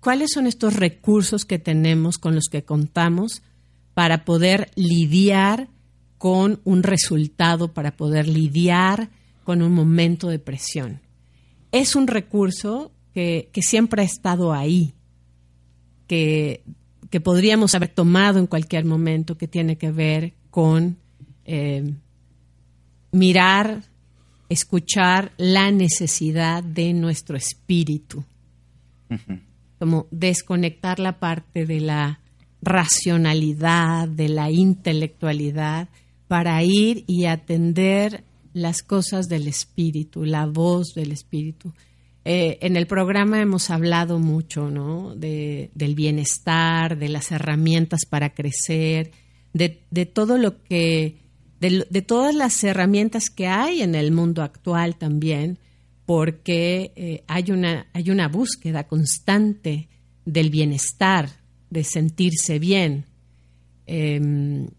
cuáles 0.00 0.32
son 0.32 0.46
estos 0.46 0.74
recursos 0.74 1.44
que 1.44 1.58
tenemos 1.58 2.18
con 2.18 2.34
los 2.34 2.48
que 2.50 2.64
contamos 2.64 3.42
para 3.94 4.24
poder 4.24 4.70
lidiar 4.74 5.68
con 6.18 6.60
un 6.64 6.82
resultado, 6.82 7.72
para 7.72 7.96
poder 7.96 8.28
lidiar 8.28 9.10
con 9.44 9.62
un 9.62 9.72
momento 9.72 10.28
de 10.28 10.38
presión. 10.38 11.00
Es 11.72 11.96
un 11.96 12.06
recurso 12.06 12.92
que, 13.12 13.50
siempre 13.60 14.02
ha 14.02 14.04
estado 14.04 14.52
ahí, 14.52 14.94
que, 16.06 16.62
podríamos 17.22 17.74
haber 17.74 17.88
tomado 17.88 18.38
en 18.38 18.46
cualquier 18.46 18.84
momento, 18.84 19.36
que 19.36 19.48
tiene 19.48 19.76
que 19.76 19.90
ver 19.90 20.34
con 20.50 20.96
eh, 21.44 21.94
mirar, 23.10 23.82
escuchar 24.52 25.32
la 25.36 25.70
necesidad 25.70 26.62
de 26.62 26.92
nuestro 26.92 27.36
espíritu, 27.36 28.24
como 29.78 30.06
desconectar 30.10 30.98
la 30.98 31.18
parte 31.18 31.66
de 31.66 31.80
la 31.80 32.20
racionalidad, 32.62 34.08
de 34.08 34.28
la 34.28 34.50
intelectualidad, 34.50 35.88
para 36.28 36.62
ir 36.62 37.04
y 37.06 37.26
atender 37.26 38.24
las 38.54 38.82
cosas 38.82 39.28
del 39.28 39.48
espíritu, 39.48 40.24
la 40.24 40.46
voz 40.46 40.94
del 40.94 41.12
espíritu. 41.12 41.72
Eh, 42.24 42.58
en 42.60 42.76
el 42.76 42.86
programa 42.86 43.40
hemos 43.40 43.70
hablado 43.70 44.18
mucho 44.18 44.70
¿no? 44.70 45.14
de, 45.16 45.70
del 45.74 45.94
bienestar, 45.94 46.96
de 46.96 47.08
las 47.08 47.32
herramientas 47.32 48.02
para 48.08 48.30
crecer, 48.30 49.10
de, 49.52 49.80
de 49.90 50.06
todo 50.06 50.38
lo 50.38 50.62
que, 50.62 51.16
de, 51.62 51.86
de, 51.88 52.02
todas 52.02 52.34
las 52.34 52.64
herramientas 52.64 53.30
que 53.30 53.46
hay 53.46 53.82
en 53.82 53.94
el 53.94 54.10
mundo 54.10 54.42
actual 54.42 54.96
también, 54.96 55.58
porque 56.04 56.92
eh, 56.96 57.22
hay, 57.28 57.52
una, 57.52 57.86
hay 57.92 58.10
una 58.10 58.26
búsqueda 58.26 58.88
constante 58.88 59.88
del 60.24 60.50
bienestar, 60.50 61.30
de 61.70 61.84
sentirse 61.84 62.58
bien. 62.58 63.06
Em, 63.86 64.70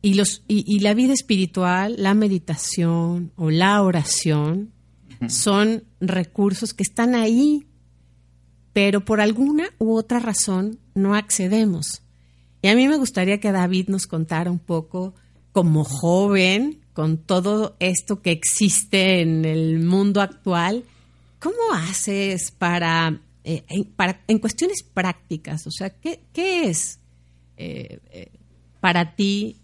y, 0.00 0.14
los, 0.14 0.42
y 0.48 0.78
la 0.80 0.94
vida 0.94 1.12
espiritual, 1.12 1.96
la 1.98 2.14
meditación 2.14 3.32
o 3.36 3.50
la 3.50 3.82
oración, 3.82 4.72
son 5.28 5.84
recursos 6.00 6.72
que 6.72 6.82
están 6.82 7.14
ahí, 7.14 7.66
pero 8.72 9.04
por 9.04 9.20
alguna 9.20 9.68
u 9.78 9.94
otra 9.94 10.18
razón 10.18 10.78
no 10.94 11.14
accedemos. 11.14 12.02
Y 12.62 12.68
a 12.68 12.74
mí 12.74 12.88
me 12.88 12.96
gustaría 12.96 13.38
que 13.38 13.52
David 13.52 13.88
nos 13.88 14.06
contara 14.06 14.50
un 14.50 14.58
poco, 14.58 15.14
como 15.56 15.84
joven, 15.84 16.82
con 16.92 17.16
todo 17.16 17.76
esto 17.80 18.20
que 18.20 18.30
existe 18.30 19.22
en 19.22 19.46
el 19.46 19.78
mundo 19.78 20.20
actual, 20.20 20.84
¿cómo 21.38 21.56
haces 21.72 22.50
para, 22.50 23.22
eh, 23.42 23.64
para 23.96 24.20
en 24.28 24.38
cuestiones 24.38 24.82
prácticas? 24.82 25.66
O 25.66 25.70
sea, 25.70 25.88
¿qué, 25.88 26.20
es 26.34 27.00
eh, 27.56 28.00
eh, 28.10 28.32
para 28.80 29.16
ti 29.16 29.56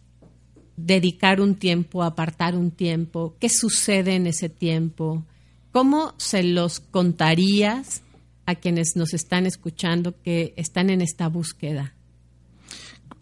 dedicar 0.78 1.42
un 1.42 1.56
tiempo, 1.56 2.02
apartar 2.02 2.56
un 2.56 2.70
tiempo? 2.70 3.36
¿Qué 3.38 3.50
sucede 3.50 4.14
en 4.14 4.26
ese 4.26 4.48
tiempo? 4.48 5.26
¿Cómo 5.72 6.14
se 6.16 6.42
los 6.42 6.80
contarías 6.80 8.00
a 8.46 8.54
quienes 8.54 8.96
nos 8.96 9.12
están 9.12 9.44
escuchando 9.44 10.14
que 10.22 10.54
están 10.56 10.88
en 10.88 11.02
esta 11.02 11.28
búsqueda? 11.28 11.92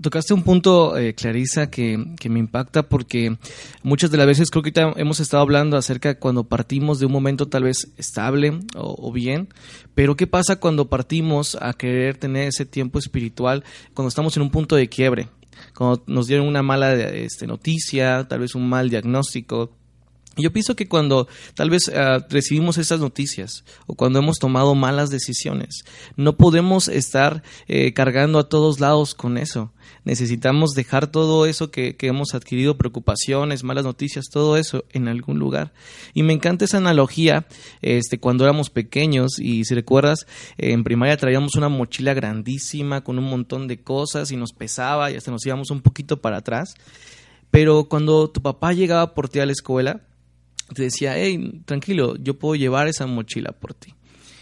Tocaste 0.01 0.33
un 0.33 0.43
punto, 0.43 0.97
eh, 0.97 1.15
Clarisa, 1.15 1.71
que, 1.71 1.99
me 1.99 2.39
impacta 2.39 2.89
porque 2.89 3.37
muchas 3.83 4.11
de 4.11 4.17
las 4.17 4.27
veces 4.27 4.51
creo 4.51 4.63
que 4.63 4.73
hemos 4.97 5.21
estado 5.21 5.43
hablando 5.43 5.77
acerca 5.77 6.19
cuando 6.19 6.45
partimos 6.45 7.01
de 7.01 7.07
un 7.07 7.13
momento 7.13 7.49
tal 7.49 7.65
vez 7.65 7.93
estable 7.99 8.61
o, 8.75 9.13
bien, 9.13 9.49
pero 9.95 10.17
¿qué 10.17 10.27
pasa 10.27 10.57
cuando 10.57 10.89
partimos 10.89 11.59
a 11.61 11.75
querer 11.75 12.17
tener 12.17 12.49
ese 12.49 12.65
tiempo 12.65 12.99
espiritual 12.99 13.63
cuando 13.93 14.09
estamos 14.09 14.35
en 14.37 14.43
un 14.43 14.51
punto 14.51 14.75
de 14.75 14.89
quiebre? 14.89 15.29
Cuando 15.75 16.03
nos 16.07 16.27
dieron 16.27 16.47
una 16.47 16.63
mala 16.63 16.95
este, 16.95 17.47
noticia, 17.47 18.27
tal 18.27 18.41
vez 18.41 18.55
un 18.55 18.67
mal 18.67 18.89
diagnóstico, 18.89 19.73
yo 20.37 20.53
pienso 20.53 20.77
que 20.77 20.89
cuando 20.89 21.29
tal 21.55 21.71
vez 21.71 21.91
ah, 21.95 22.25
recibimos 22.29 22.79
estas 22.79 23.01
noticias 23.01 23.65
o 23.87 23.95
cuando 23.95 24.21
hemos 24.21 24.39
tomado 24.39 24.75
malas 24.75 25.11
decisiones, 25.11 25.85
no 26.17 26.37
podemos 26.37 26.89
estar 26.89 27.43
eh, 27.67 27.93
cargando 27.93 28.39
a 28.39 28.49
todos 28.49 28.81
lados 28.81 29.15
con 29.15 29.39
eso. 29.39 29.73
Necesitamos 30.05 30.71
dejar 30.71 31.09
todo 31.09 31.47
eso 31.47 31.71
que, 31.71 31.97
hemos 32.01 32.35
adquirido, 32.35 32.79
preocupaciones, 32.79 33.65
malas 33.65 33.85
noticias, 33.85 34.27
todo 34.31 34.57
eso 34.57 34.85
en 34.93 35.09
algún 35.09 35.39
lugar. 35.39 35.73
Y 36.15 36.23
me 36.23 36.33
encanta 36.33 36.65
esa 36.65 36.79
analogía, 36.79 37.47
este, 37.83 38.19
cuando 38.19 38.45
éramos 38.45 38.71
pequeños 38.71 39.39
y 39.39 39.65
si 39.65 39.75
recuerdas, 39.75 40.27
en 40.57 40.85
primaria 40.85 41.17
traíamos 41.17 41.57
una 41.57 41.69
mochila 41.69 42.15
grandísima 42.15 43.03
con 43.03 43.19
un 43.19 43.25
montón 43.25 43.69
de 43.69 43.83
cosas 43.83 44.31
y 44.31 44.37
nos 44.37 44.53
pesaba 44.53 45.11
y 45.11 45.17
hasta 45.17 45.31
nos 45.31 45.45
íbamos 45.45 45.71
un 45.71 45.83
poquito 45.83 46.21
para 46.21 46.39
atrás. 46.39 46.75
Pero 47.51 47.85
cuando 47.85 48.31
tu 48.31 48.41
papá 48.41 48.73
llegaba 48.73 49.13
por 49.13 49.29
ti 49.29 49.41
a 49.41 49.47
la 49.47 49.53
escuela, 49.53 50.03
te 50.75 50.83
decía, 50.83 51.17
hey, 51.17 51.63
tranquilo, 51.65 52.17
yo 52.17 52.39
puedo 52.39 52.55
llevar 52.55 52.89
esa 52.89 53.07
mochila 53.07 53.53
por 53.53 53.75
ti. 53.75 53.95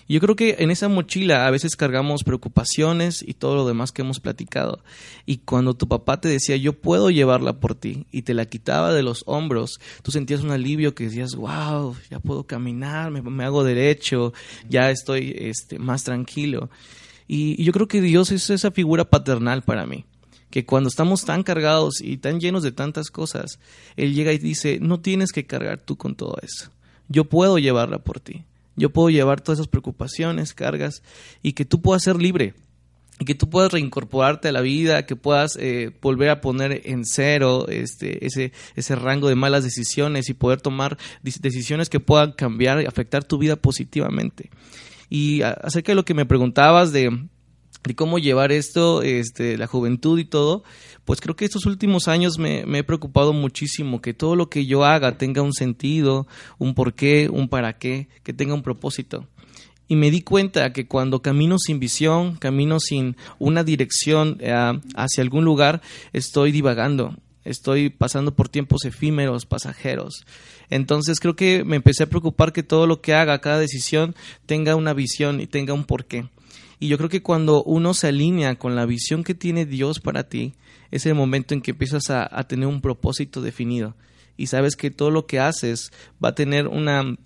Y 0.09 0.15
yo 0.15 0.21
creo 0.21 0.37
que 0.37 0.57
en 0.61 0.71
esa 0.71 0.89
mochila 0.89 1.47
a 1.47 1.51
veces 1.51 1.77
cargamos 1.77 2.25
preocupaciones 2.25 3.23
y 3.23 3.35
todo 3.35 3.57
lo 3.57 3.69
demás 3.69 3.93
que 3.93 4.01
hemos 4.01 4.21
platicado. 4.21 4.83
Y 5.27 5.39
cuando 5.39 5.75
tu 5.75 5.87
papá 5.87 6.19
te 6.19 6.29
decía, 6.29 6.57
yo 6.57 6.73
puedo 6.73 7.11
llevarla 7.11 7.61
por 7.61 7.75
ti, 7.75 8.07
y 8.11 8.23
te 8.23 8.33
la 8.33 8.47
quitaba 8.47 8.95
de 8.95 9.03
los 9.03 9.23
hombros, 9.27 9.81
tú 10.03 10.11
sentías 10.11 10.41
un 10.41 10.51
alivio 10.51 10.95
que 10.95 11.05
decías, 11.05 11.35
wow, 11.35 11.95
ya 12.11 12.21
puedo 12.21 12.45
caminar, 12.47 13.11
me, 13.11 13.45
hago 13.45 13.65
derecho, 13.65 14.33
ya 14.67 14.91
estoy 14.91 15.35
este, 15.37 15.79
más 15.79 16.05
tranquilo. 16.05 16.71
y 17.27 17.63
yo 17.63 17.73
creo 17.73 17.87
que 17.87 18.01
Dios 18.01 18.33
es 18.33 18.49
esa 18.49 18.71
figura 18.71 19.05
paternal 19.05 19.61
para 19.63 19.85
mí 19.87 20.07
que 20.51 20.65
cuando 20.65 20.89
estamos 20.89 21.25
tan 21.25 21.43
cargados 21.43 22.01
y 22.01 22.19
tan 22.19 22.41
llenos 22.41 22.63
de 22.63 22.73
tantas 22.73 23.11
cosas, 23.11 23.59
Él 23.97 24.15
llega 24.15 24.33
y 24.33 24.39
dice, 24.39 24.79
no 24.81 25.01
tienes 25.01 25.33
que 25.33 25.47
cargar 25.47 25.79
tú 25.79 25.97
con 25.97 26.15
todo 26.15 26.37
eso. 26.43 26.71
Yo 27.09 27.25
puedo 27.25 27.59
llevarla 27.59 27.99
por 27.99 28.21
ti. 28.21 28.45
Yo 28.77 28.91
puedo 28.91 29.11
llevar 29.11 29.41
todas 29.41 29.59
esas 29.59 29.69
preocupaciones, 29.69 30.55
cargas, 30.55 31.03
y 31.43 31.53
que 31.53 31.65
tú 31.65 31.83
puedas 31.83 32.03
ser 32.03 32.17
libre, 32.17 32.55
y 33.19 33.25
que 33.25 33.35
tú 33.35 33.51
puedas 33.51 33.73
reincorporarte 33.73 34.49
a 34.49 34.53
la 34.53 34.61
vida, 34.61 35.05
que 35.05 35.17
puedas 35.17 35.57
eh, 35.57 35.91
volver 36.01 36.31
a 36.31 36.41
poner 36.41 36.83
en 36.85 37.05
cero 37.05 37.67
este, 37.69 38.25
ese, 38.25 38.53
ese 38.77 38.95
rango 38.95 39.29
de 39.29 39.35
malas 39.35 39.65
decisiones 39.65 40.29
y 40.29 40.35
poder 40.35 40.61
tomar 40.61 40.97
decisiones 41.23 41.89
que 41.89 41.99
puedan 41.99 42.33
cambiar 42.33 42.81
y 42.81 42.87
afectar 42.87 43.25
tu 43.25 43.39
vida 43.39 43.57
positivamente. 43.57 44.51
Y 45.11 45.43
acerca 45.43 45.93
de 45.93 45.97
lo 45.97 46.05
que 46.05 46.15
me 46.15 46.27
preguntabas 46.27 46.93
de 46.93 47.27
de 47.85 47.95
cómo 47.95 48.19
llevar 48.19 48.53
esto, 48.53 49.03
este, 49.03 49.57
la 49.57 49.67
juventud 49.67 50.19
y 50.19 50.25
todo, 50.25 50.63
pues 51.05 51.21
creo 51.21 51.37
que 51.37 51.45
estos 51.45 51.67
últimos 51.67 52.09
años 52.09 52.39
me, 52.39 52.61
he 52.61 52.85
preocupado 52.85 53.33
muchísimo 53.33 54.03
que 54.03 54.15
todo 54.15 54.37
lo 54.37 54.51
que 54.51 54.67
yo 54.67 54.85
haga 54.85 55.17
tenga 55.17 55.43
un 55.43 55.55
sentido, 55.55 56.27
un 56.59 56.75
porqué, 56.75 57.29
un 57.33 57.49
para 57.49 57.79
qué, 57.79 58.09
que 58.23 58.33
tenga 58.33 58.55
un 58.55 58.63
propósito. 58.63 59.27
Y 59.91 59.97
me 59.97 60.11
di 60.11 60.21
cuenta 60.21 60.71
que 60.75 60.87
cuando 60.87 61.23
camino 61.23 61.59
sin 61.59 61.81
visión, 61.81 62.37
camino 62.37 62.79
sin 62.79 63.17
una 63.39 63.65
dirección 63.65 64.37
eh, 64.41 64.53
hacia 64.95 65.23
algún 65.23 65.47
lugar, 65.47 65.81
estoy 66.13 66.53
divagando, 66.53 67.17
estoy 67.43 67.89
pasando 67.89 68.37
por 68.37 68.51
tiempos 68.51 68.85
efímeros, 68.85 69.47
pasajeros. 69.47 70.27
Entonces 70.69 71.21
creo 71.21 71.37
que 71.37 71.65
me 71.65 71.77
empecé 71.77 72.03
a 72.03 72.11
preocupar 72.11 72.53
que 72.53 72.63
todo 72.63 72.87
lo 72.87 73.01
que 73.01 73.15
haga, 73.15 73.41
cada 73.41 73.59
decisión, 73.59 74.15
tenga 74.45 74.77
una 74.77 74.93
visión 74.93 75.41
y 75.41 75.47
tenga 75.47 75.73
un 75.73 75.85
porqué. 75.85 76.29
Y 76.79 76.89
yo 76.89 76.97
creo 76.99 77.09
que 77.09 77.23
cuando 77.23 77.63
uno 77.65 77.95
se 77.95 78.09
alinea 78.09 78.57
con 78.57 78.77
la 78.77 78.87
visión 78.87 79.25
que 79.25 79.35
tiene 79.35 79.67
Dios 79.67 80.01
para 80.01 80.29
ti, 80.29 80.55
es 80.91 81.07
el 81.07 81.15
momento 81.15 81.55
en 81.55 81.61
que 81.61 81.73
empiezas 81.73 82.11
a, 82.11 82.29
a 82.31 82.45
tener 82.49 82.67
un 82.67 82.81
propósito 82.81 83.43
definido 83.43 83.95
y 84.39 84.47
sabes 84.47 84.77
que 84.77 84.91
todo 84.91 85.11
lo 85.11 85.27
que 85.27 85.41
haces 85.41 85.93
va 86.25 86.31
a 86.31 86.35
tener 86.35 86.69
una 86.69 87.17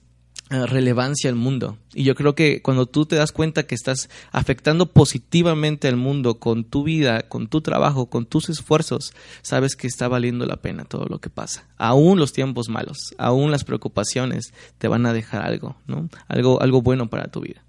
eh, 0.50 0.66
relevancia 0.66 1.30
al 1.30 1.36
mundo. 1.36 1.78
Y 1.94 2.04
yo 2.04 2.14
creo 2.14 2.34
que 2.34 2.62
cuando 2.62 2.86
tú 2.86 3.06
te 3.06 3.16
das 3.16 3.32
cuenta 3.32 3.66
que 3.66 3.74
estás 3.74 4.10
afectando 4.32 4.92
positivamente 4.92 5.88
al 5.88 5.96
mundo 5.96 6.40
con 6.40 6.64
tu 6.64 6.82
vida, 6.82 7.22
con 7.28 7.48
tu 7.48 7.60
trabajo, 7.60 8.06
con 8.06 8.26
tus 8.26 8.48
esfuerzos, 8.48 9.12
sabes 9.42 9.76
que 9.76 9.86
está 9.86 10.08
valiendo 10.08 10.46
la 10.46 10.56
pena 10.56 10.84
todo 10.84 11.06
lo 11.06 11.20
que 11.20 11.30
pasa. 11.30 11.68
Aún 11.76 12.18
los 12.18 12.32
tiempos 12.32 12.68
malos, 12.68 13.14
aún 13.18 13.50
las 13.50 13.64
preocupaciones 13.64 14.52
te 14.78 14.88
van 14.88 15.06
a 15.06 15.12
dejar 15.12 15.42
algo, 15.42 15.76
¿no? 15.86 16.08
Algo, 16.28 16.60
algo 16.60 16.82
bueno 16.82 17.08
para 17.08 17.28
tu 17.28 17.40
vida. 17.40 17.62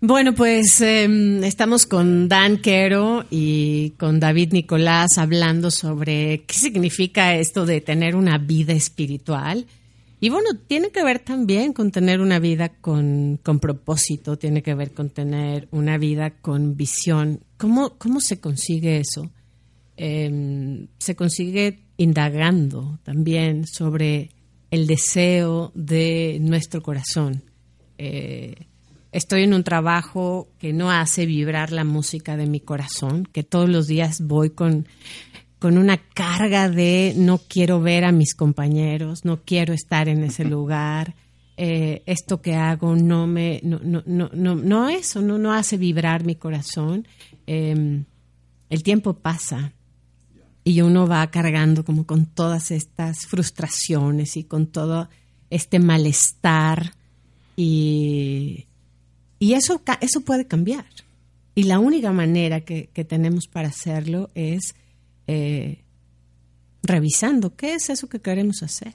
Bueno, 0.00 0.32
pues 0.32 0.80
em, 0.80 1.42
estamos 1.42 1.84
con 1.84 2.28
Dan 2.28 2.58
Quero 2.58 3.24
y 3.30 3.90
con 3.98 4.20
David 4.20 4.52
Nicolás 4.52 5.18
hablando 5.18 5.72
sobre 5.72 6.44
qué 6.44 6.54
significa 6.54 7.34
esto 7.34 7.66
de 7.66 7.80
tener 7.80 8.14
una 8.14 8.38
vida 8.38 8.74
espiritual. 8.74 9.66
Y 10.20 10.28
bueno, 10.28 10.50
tiene 10.68 10.90
que 10.90 11.02
ver 11.02 11.18
también 11.18 11.72
con 11.72 11.90
tener 11.90 12.20
una 12.20 12.38
vida 12.38 12.68
con, 12.68 13.40
con 13.42 13.58
propósito, 13.58 14.38
tiene 14.38 14.62
que 14.62 14.74
ver 14.74 14.92
con 14.92 15.10
tener 15.10 15.66
una 15.72 15.98
vida 15.98 16.30
con 16.30 16.76
visión. 16.76 17.40
¿Cómo, 17.56 17.98
cómo 17.98 18.20
se 18.20 18.38
consigue 18.38 18.98
eso? 18.98 19.32
Em, 19.96 20.86
se 20.98 21.16
consigue 21.16 21.80
indagando 21.96 23.00
también 23.02 23.66
sobre 23.66 24.30
el 24.70 24.86
deseo 24.86 25.72
de 25.74 26.38
nuestro 26.40 26.82
corazón. 26.82 27.42
Eh, 27.98 28.54
estoy 29.12 29.44
en 29.44 29.54
un 29.54 29.64
trabajo 29.64 30.48
que 30.58 30.72
no 30.72 30.90
hace 30.90 31.26
vibrar 31.26 31.72
la 31.72 31.84
música 31.84 32.36
de 32.36 32.46
mi 32.46 32.60
corazón, 32.60 33.28
que 33.32 33.42
todos 33.42 33.68
los 33.68 33.86
días 33.86 34.20
voy 34.20 34.50
con 34.50 34.86
con 35.58 35.76
una 35.76 35.96
carga 35.96 36.68
de 36.68 37.14
no 37.16 37.38
quiero 37.38 37.80
ver 37.80 38.04
a 38.04 38.12
mis 38.12 38.34
compañeros, 38.34 39.24
no 39.24 39.40
quiero 39.44 39.74
estar 39.74 40.08
en 40.08 40.22
ese 40.22 40.44
lugar, 40.44 41.16
eh, 41.56 42.04
esto 42.06 42.40
que 42.40 42.54
hago 42.54 42.94
no 42.94 43.26
me, 43.26 43.60
no, 43.64 43.80
no, 43.82 44.04
no, 44.06 44.30
no, 44.32 44.54
no 44.54 44.88
eso, 44.88 45.20
no, 45.20 45.38
no 45.38 45.52
hace 45.52 45.76
vibrar 45.76 46.24
mi 46.24 46.36
corazón. 46.36 47.08
Em, 47.48 48.04
el 48.70 48.82
tiempo 48.84 49.14
pasa 49.14 49.72
y 50.62 50.80
uno 50.82 51.08
va 51.08 51.28
cargando 51.32 51.84
como 51.84 52.06
con 52.06 52.26
todas 52.26 52.70
estas 52.70 53.26
frustraciones 53.26 54.36
y 54.36 54.44
con 54.44 54.68
todo 54.68 55.08
este 55.50 55.80
malestar 55.80 56.92
y, 57.56 58.67
y 59.38 59.54
eso, 59.54 59.82
eso 60.00 60.20
puede 60.22 60.46
cambiar. 60.46 60.86
Y 61.54 61.64
la 61.64 61.78
única 61.78 62.12
manera 62.12 62.60
que, 62.60 62.90
que 62.92 63.04
tenemos 63.04 63.48
para 63.48 63.68
hacerlo 63.68 64.30
es 64.34 64.74
eh, 65.26 65.84
revisando 66.82 67.54
qué 67.54 67.74
es 67.74 67.90
eso 67.90 68.08
que 68.08 68.20
queremos 68.20 68.62
hacer, 68.62 68.94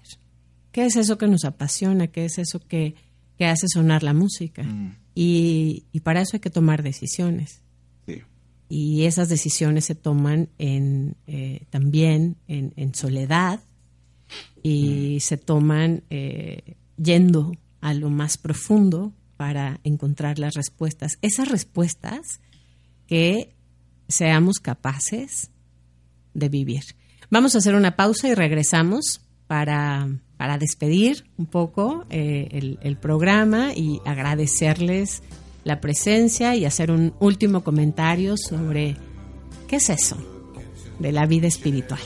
qué 0.72 0.86
es 0.86 0.96
eso 0.96 1.18
que 1.18 1.28
nos 1.28 1.46
apasiona, 1.46 2.08
qué 2.08 2.26
es 2.26 2.40
eso 2.40 2.60
que, 2.60 2.96
hace 3.40 3.68
sonar 3.68 4.04
la 4.04 4.14
música. 4.14 4.64
Mm. 4.64 4.96
Y, 5.14 5.84
para 6.02 6.22
eso 6.22 6.38
hay 6.38 6.40
que 6.40 6.50
tomar 6.50 6.82
decisiones. 6.82 7.62
Y 8.70 9.04
esas 9.04 9.28
decisiones 9.28 9.86
se 9.86 9.94
toman 9.94 10.50
en, 10.58 11.18
eh, 11.28 11.66
también 11.70 12.38
en, 12.48 12.96
soledad 12.96 13.60
y 14.64 15.18
mm. 15.18 15.20
se 15.20 15.38
toman 15.38 16.04
eh, 16.10 16.78
yendo 16.98 17.52
a 17.82 17.94
lo 17.94 18.10
más 18.10 18.38
profundo 18.38 19.14
para 19.44 19.82
encontrar 19.84 20.40
las 20.40 20.54
respuestas. 20.54 21.18
Esas 21.22 21.50
respuestas 21.50 22.40
que 23.08 23.54
seamos 24.08 24.60
capaces 24.60 25.52
de 26.34 26.48
vivir. 26.48 26.84
Vamos 27.30 27.54
a 27.54 27.58
hacer 27.58 27.76
una 27.76 27.98
pausa 27.98 28.30
y 28.30 28.36
regresamos 28.36 29.20
para, 29.48 30.08
para 30.38 30.58
despedir 30.58 31.26
un 31.36 31.48
poco 31.48 32.06
eh, 32.10 32.48
el, 32.52 32.80
el 32.84 32.96
programa 32.96 33.74
y 33.76 34.00
agradecerles 34.06 35.24
la 35.66 35.82
presencia 35.82 36.56
y 36.56 36.64
hacer 36.64 36.90
un 36.90 37.14
último 37.20 37.66
comentario 37.66 38.38
sobre 38.38 38.96
qué 39.68 39.76
es 39.76 39.90
eso 39.90 40.16
de 41.00 41.12
la 41.12 41.26
vida 41.26 41.48
espiritual. 41.48 42.00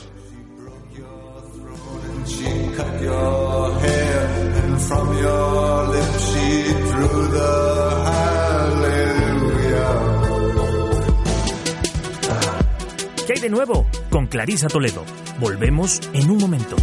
Hay 13.38 13.42
de 13.42 13.50
nuevo? 13.50 13.86
Con 14.10 14.26
Clarisa 14.26 14.66
Toledo. 14.68 15.04
Volvemos 15.40 16.00
en 16.12 16.30
un 16.30 16.38
momento. 16.38 16.76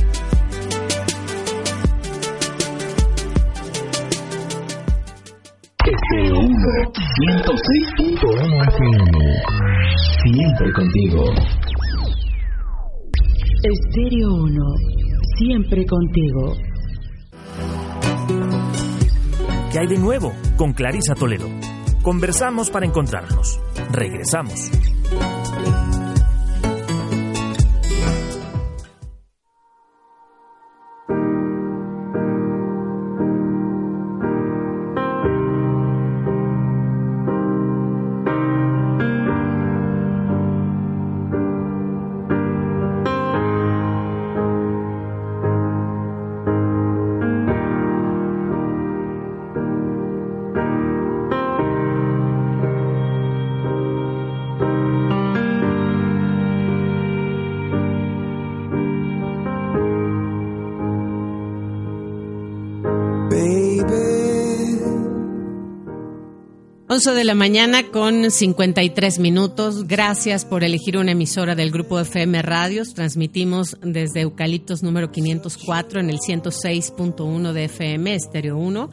Estéreo 5.86 6.40
1, 6.40 6.48
106.1 7.36 8.68
FM. 8.68 9.20
Siempre 10.24 10.74
contigo. 10.74 11.24
Estéreo 13.64 14.34
1, 14.34 14.64
siempre 15.38 15.86
contigo. 15.86 16.56
¿Qué 19.72 19.80
hay 19.80 19.88
de 19.88 19.98
nuevo? 19.98 20.34
Con 20.58 20.74
Clarisa 20.74 21.16
Toledo. 21.16 21.48
Conversamos 22.02 22.70
para 22.70 22.86
encontrarnos. 22.86 23.60
Regresamos. 23.92 24.72
De 67.04 67.26
la 67.26 67.36
mañana 67.36 67.92
con 67.92 68.32
53 68.32 69.20
minutos. 69.20 69.86
Gracias 69.86 70.46
por 70.46 70.64
elegir 70.64 70.98
una 70.98 71.12
emisora 71.12 71.54
del 71.54 71.70
grupo 71.70 72.00
FM 72.00 72.42
Radios. 72.42 72.94
Transmitimos 72.94 73.76
desde 73.82 74.22
Eucaliptos 74.22 74.82
número 74.82 75.12
504 75.12 76.00
en 76.00 76.10
el 76.10 76.20
106.1 76.20 77.52
de 77.52 77.66
FM, 77.66 78.16
Estéreo 78.16 78.58
1. 78.58 78.90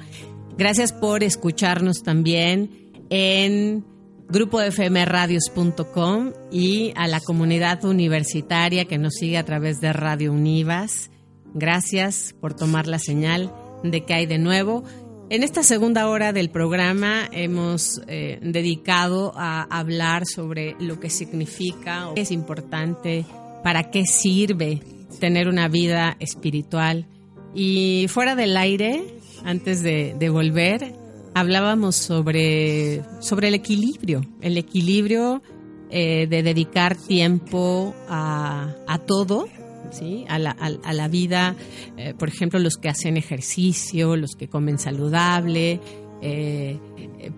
Gracias 0.59 0.93
por 0.93 1.23
escucharnos 1.23 2.03
también 2.03 2.91
en 3.09 3.85
grupofmradios.com 4.29 6.33
y 6.51 6.93
a 6.97 7.07
la 7.07 7.21
comunidad 7.21 7.85
universitaria 7.85 8.87
que 8.87 8.99
nos 8.99 9.15
sigue 9.15 9.38
a 9.38 9.45
través 9.45 9.81
de 9.81 9.93
Radio 9.93 10.33
Univas. 10.33 11.12
Gracias 11.55 12.35
por 12.41 12.55
tomar 12.55 12.88
la 12.88 12.99
señal 12.99 13.53
de 13.85 14.05
que 14.05 14.15
hay 14.15 14.27
de 14.27 14.38
nuevo. 14.38 14.83
En 15.31 15.42
esta 15.42 15.62
segunda 15.62 16.08
hora 16.08 16.33
del 16.33 16.50
programa 16.50 17.29
hemos 17.33 18.02
eh, 18.06 18.38
dedicado 18.42 19.33
a 19.35 19.62
hablar 19.62 20.27
sobre 20.27 20.77
lo 20.79 21.00
que 21.00 21.08
significa, 21.08 22.10
es 22.16 22.31
importante, 22.31 23.25
para 23.64 23.90
qué 23.90 24.04
sirve 24.04 24.83
tener 25.20 25.48
una 25.48 25.68
vida 25.68 26.16
espiritual. 26.20 27.06
Y 27.54 28.06
fuera 28.08 28.35
del 28.35 28.56
aire, 28.56 29.04
antes 29.44 29.83
de, 29.83 30.29
volver, 30.29 30.94
hablábamos 31.35 31.96
sobre, 31.96 33.02
sobre 33.20 33.48
el 33.48 33.54
equilibrio, 33.54 34.27
el 34.40 34.58
equilibrio 34.58 35.42
eh, 35.90 36.27
de 36.29 36.42
dedicar 36.42 36.96
tiempo 36.96 37.94
a, 38.08 38.75
a 38.87 38.98
todo, 38.98 39.46
¿sí? 39.90 40.24
a, 40.28 40.38
la, 40.38 40.50
a, 40.50 40.92
la 40.92 41.08
vida, 41.08 41.56
eh, 41.96 42.14
por 42.18 42.28
ejemplo, 42.28 42.58
los 42.58 42.76
que 42.76 42.88
hacen 42.88 43.16
ejercicio, 43.16 44.16
los 44.16 44.35
que 44.37 44.48
comen 44.48 44.78
saludable, 44.78 45.80
eh, 46.20 46.78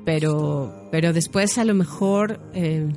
pero, 0.04 0.88
pero 0.90 1.12
después 1.12 1.58
a 1.58 1.64
lo 1.64 1.74
mejor 1.74 2.40
eh, 2.54 2.90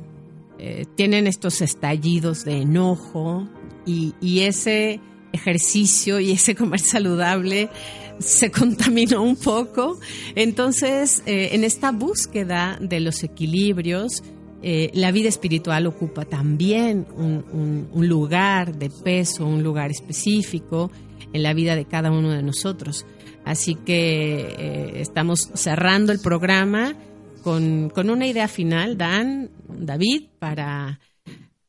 tienen 0.96 1.26
estos 1.26 1.60
estallidos 1.62 2.44
de 2.44 2.62
enojo 2.62 3.48
y, 3.86 4.14
ese 4.40 5.00
ejercicio 5.32 6.20
y 6.20 6.32
ese 6.32 6.54
comer 6.54 6.80
saludable 6.80 7.70
se 8.18 8.50
contaminó 8.50 9.22
un 9.22 9.36
poco. 9.36 9.98
Entonces, 10.34 11.22
en 11.24 11.64
esta 11.64 11.92
búsqueda 11.92 12.76
de 12.80 13.00
los 13.00 13.22
equilibrios, 13.22 14.22
eh, 14.62 14.90
la 14.94 15.12
vida 15.12 15.28
espiritual 15.28 15.86
ocupa 15.86 16.24
también 16.24 17.06
un, 17.16 17.88
lugar 18.08 18.76
de 18.76 18.90
peso, 18.90 19.46
un 19.46 19.62
lugar 19.62 19.90
específico 19.90 20.90
en 21.32 21.42
la 21.42 21.54
vida 21.54 21.76
de 21.76 21.84
cada 21.84 22.10
uno 22.10 22.30
de 22.30 22.42
nosotros. 22.42 23.06
Así 23.44 23.74
que 23.74 24.40
eh, 24.58 25.00
estamos 25.00 25.50
cerrando 25.54 26.12
el 26.12 26.20
programa 26.20 26.94
con, 27.42 27.90
con, 27.90 28.10
una 28.10 28.26
idea 28.26 28.48
final, 28.48 28.98
Dan, 28.98 29.50
David, 29.68 30.24
para, 30.38 31.00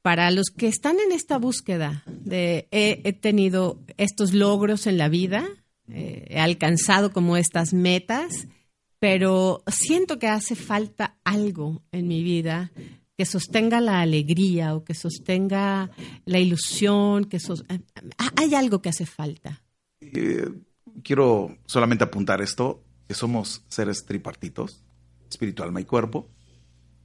para 0.02 0.32
los 0.32 0.48
que 0.48 0.68
están 0.68 0.98
en 1.00 1.12
esta 1.12 1.38
búsqueda 1.38 2.04
de 2.08 2.68
he 2.72 3.14
tenido 3.14 3.80
estos 3.98 4.34
logros 4.34 4.88
en 4.88 4.98
la 4.98 5.10
vida, 5.10 5.48
eh, 5.92 6.26
he 6.30 6.40
alcanzado 6.40 7.12
como 7.12 7.38
estas 7.38 7.74
metas, 7.74 8.48
pero 9.00 9.64
siento 9.68 10.20
que 10.20 10.28
hace 10.28 10.56
falta 10.56 11.18
algo 11.24 11.82
en 11.92 12.08
mi 12.08 12.22
vida 12.22 12.72
que 13.20 13.26
sostenga 13.26 13.82
la 13.82 14.00
alegría 14.00 14.76
o 14.76 14.86
que 14.86 14.94
sostenga 14.94 15.90
la 16.24 16.40
ilusión, 16.40 17.26
que 17.26 17.36
eh, 17.36 17.82
hay 18.38 18.56
algo 18.56 18.82
que 18.82 18.88
hace 18.88 19.06
falta. 19.06 19.62
Eh, 20.00 20.48
quiero 21.04 21.58
solamente 21.66 22.06
apuntar 22.06 22.42
esto, 22.42 22.82
que 23.10 23.14
somos 23.14 23.66
seres 23.68 24.06
tripartitos, 24.06 24.86
espiritual, 25.30 25.68
alma 25.68 25.82
y 25.82 25.84
cuerpo, 25.84 26.30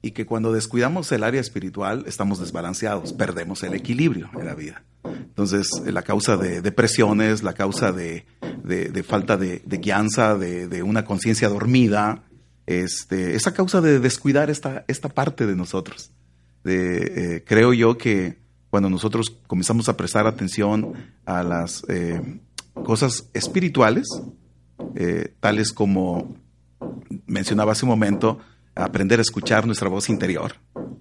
y 0.05 0.11
que 0.11 0.27
cuando 0.27 0.53
descuidamos 0.53 1.11
el 1.11 1.23
área 1.23 1.41
espiritual 1.41 2.03
estamos 2.05 2.39
desbalanceados, 2.39 3.11
perdemos 3.11 3.63
el 3.63 3.73
equilibrio 3.73 4.29
en 4.37 4.45
la 4.45 4.53
vida. 4.53 4.83
Entonces, 5.03 5.67
la 5.83 6.03
causa 6.03 6.37
de 6.37 6.61
depresiones, 6.61 7.41
la 7.41 7.53
causa 7.53 7.91
de, 7.91 8.23
falta 9.03 9.35
de, 9.35 9.63
guianza, 9.65 10.37
de, 10.37 10.83
una 10.83 11.05
conciencia 11.05 11.49
dormida, 11.49 12.21
este, 12.67 13.35
esa 13.35 13.55
causa 13.55 13.81
de 13.81 13.99
descuidar 13.99 14.51
esta, 14.51 14.85
esta 14.87 15.09
parte 15.09 15.47
de 15.47 15.55
nosotros. 15.55 16.11
Eh, 16.65 17.43
creo 17.43 17.73
yo 17.73 17.97
que 17.97 18.37
cuando 18.69 18.91
nosotros 18.91 19.35
comenzamos 19.47 19.89
a 19.89 19.97
prestar 19.97 20.27
atención 20.27 20.93
a 21.25 21.41
las 21.41 21.83
eh, 21.89 22.21
cosas 22.83 23.27
espirituales, 23.33 24.05
eh, 24.93 25.33
tales 25.39 25.73
como 25.73 26.35
mencionaba 27.25 27.71
hace 27.71 27.85
un 27.85 27.89
momento, 27.89 28.37
aprender 28.75 29.19
a 29.19 29.21
escuchar 29.21 29.65
nuestra 29.65 29.89
voz 29.89 30.09
interior, 30.09 30.55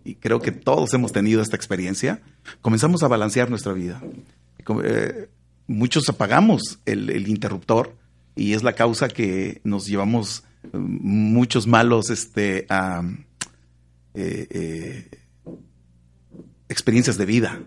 y 0.05 0.17
creo 0.17 0.41
que 0.41 0.53
todos 0.53 0.93
hemos 0.95 1.13
tenido 1.13 1.43
esta 1.43 1.57
experiencia, 1.57 2.23
comenzamos 2.61 3.03
a 3.03 3.09
balancear 3.09 3.51
nuestra 3.51 3.73
vida. 3.73 4.03
Eh, 4.85 5.29
muchos 5.67 6.09
apagamos 6.09 6.79
el, 6.85 7.29
interruptor 7.29 7.97
y 8.37 8.53
es 8.53 8.63
la 8.63 8.75
causa 8.75 9.09
que 9.09 9.61
nos 9.65 9.87
llevamos 9.87 10.45
eh, 10.63 10.69
muchos 10.73 11.67
malos 11.67 12.11
este, 12.11 12.67
eh, 14.15 15.11
experiencias 16.69 17.17
de 17.19 17.27
vida 17.27 17.61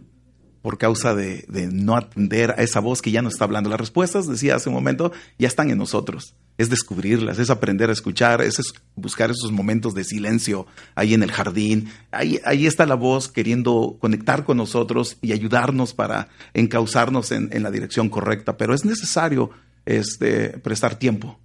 por 0.61 0.77
causa 0.77 1.15
de, 1.15 1.45
no 1.71 1.95
atender 1.95 2.51
a 2.51 2.63
esa 2.63 2.81
voz 2.81 3.01
que 3.01 3.11
ya 3.11 3.21
nos 3.21 3.33
está 3.33 3.45
hablando. 3.45 3.69
Las 3.69 3.79
respuestas, 3.79 4.27
decía 4.27 4.55
hace 4.55 4.69
un 4.69 4.75
momento, 4.75 5.11
ya 5.39 5.47
están 5.47 5.69
en 5.71 5.77
nosotros. 5.77 6.35
Es 6.57 6.69
descubrirlas, 6.69 7.37
es 7.39 7.49
aprender 7.49 7.89
a 7.89 7.93
escuchar, 7.93 8.41
es 8.41 8.57
buscar 8.95 9.29
esos 9.29 9.51
momentos 9.51 9.93
de 9.93 10.03
silencio 10.03 10.65
ahí 10.95 11.13
en 11.13 11.23
el 11.23 11.31
jardín. 11.31 11.89
Ahí, 12.11 12.39
ahí 12.45 12.65
está 12.65 12.85
la 12.85 12.95
voz 12.95 13.27
queriendo 13.27 13.97
conectar 13.99 14.43
con 14.43 14.57
nosotros 14.57 15.17
y 15.21 15.33
ayudarnos 15.33 15.93
para 15.93 16.29
encauzarnos 16.53 17.31
en, 17.31 17.49
la 17.61 17.71
dirección 17.71 18.09
correcta. 18.09 18.57
Pero 18.57 18.73
es 18.73 18.85
necesario 18.85 19.51
este, 19.85 20.57
prestar 20.57 20.95
tiempo, 20.95 21.39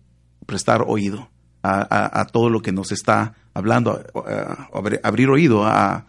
prestar 0.46 0.84
oído 0.86 1.30
a, 1.62 2.26
todo 2.32 2.50
lo 2.50 2.60
que 2.62 2.72
nos 2.72 2.90
está 2.90 3.34
hablando, 3.54 4.02
abrir 5.02 5.28
oído 5.28 5.64
a 5.64 6.06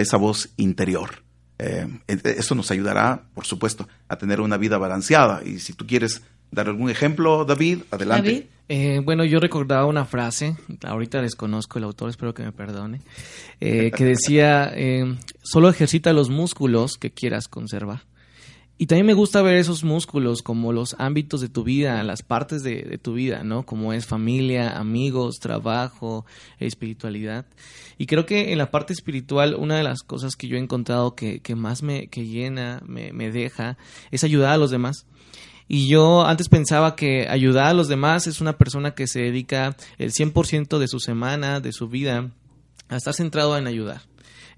esa 0.00 0.16
voz 0.16 0.48
interior. 0.56 1.26
Eh, 1.58 1.88
eso 2.06 2.54
nos 2.54 2.70
ayudará, 2.70 3.28
por 3.34 3.46
supuesto, 3.46 3.88
a 4.08 4.16
tener 4.16 4.40
una 4.40 4.56
vida 4.56 4.78
balanceada. 4.78 5.42
Y 5.44 5.58
si 5.58 5.72
tú 5.72 5.86
quieres 5.86 6.22
dar 6.50 6.68
algún 6.68 6.90
ejemplo, 6.90 7.44
David, 7.44 7.80
adelante. 7.90 8.48
Eh, 8.68 9.00
bueno, 9.04 9.24
yo 9.24 9.38
recordaba 9.38 9.86
una 9.86 10.04
frase, 10.04 10.56
ahorita 10.82 11.22
desconozco 11.22 11.78
el 11.78 11.84
autor, 11.84 12.10
espero 12.10 12.34
que 12.34 12.42
me 12.42 12.52
perdone, 12.52 13.00
eh, 13.60 13.92
que 13.92 14.04
decía, 14.16 14.72
solo 15.42 15.68
ejercita 15.68 16.12
los 16.12 16.30
músculos 16.30 16.98
que 16.98 17.12
quieras 17.12 17.46
conservar. 17.48 18.02
Y 18.78 18.86
también 18.86 19.06
me 19.06 19.14
gusta 19.14 19.40
ver 19.40 19.56
esos 19.56 19.84
músculos 19.84 20.42
como 20.42 20.70
los 20.70 20.96
ámbitos 20.98 21.40
de 21.40 21.48
tu 21.48 21.64
vida, 21.64 22.02
las 22.02 22.22
partes 22.22 22.62
de, 22.62 22.98
tu 22.98 23.14
vida, 23.14 23.42
¿no? 23.42 23.64
Como 23.64 23.94
es 23.94 24.04
familia, 24.04 24.76
amigos, 24.76 25.38
trabajo, 25.40 26.26
espiritualidad. 26.58 27.46
Y 27.96 28.04
creo 28.04 28.26
que 28.26 28.52
en 28.52 28.58
la 28.58 28.70
parte 28.70 28.92
espiritual, 28.92 29.54
una 29.54 29.78
de 29.78 29.82
las 29.82 30.02
cosas 30.02 30.36
que 30.36 30.48
yo 30.48 30.58
he 30.58 30.60
encontrado 30.60 31.14
que, 31.14 31.40
que 31.40 31.54
más 31.54 31.82
me 31.82 32.08
que 32.08 32.26
llena, 32.26 32.82
me, 32.84 33.14
me 33.14 33.30
deja, 33.30 33.78
es 34.10 34.24
ayudar 34.24 34.52
a 34.52 34.58
los 34.58 34.70
demás. 34.70 35.06
Y 35.68 35.88
yo 35.88 36.24
antes 36.24 36.48
pensaba 36.48 36.94
que 36.94 37.28
ayudar 37.28 37.66
a 37.66 37.74
los 37.74 37.88
demás 37.88 38.26
es 38.26 38.40
una 38.40 38.56
persona 38.56 38.94
que 38.94 39.06
se 39.06 39.20
dedica 39.20 39.76
el 39.98 40.12
100% 40.12 40.78
de 40.78 40.88
su 40.88 41.00
semana, 41.00 41.60
de 41.60 41.72
su 41.72 41.88
vida, 41.88 42.30
a 42.88 42.96
estar 42.96 43.14
centrado 43.14 43.56
en 43.58 43.66
ayudar. 43.66 44.02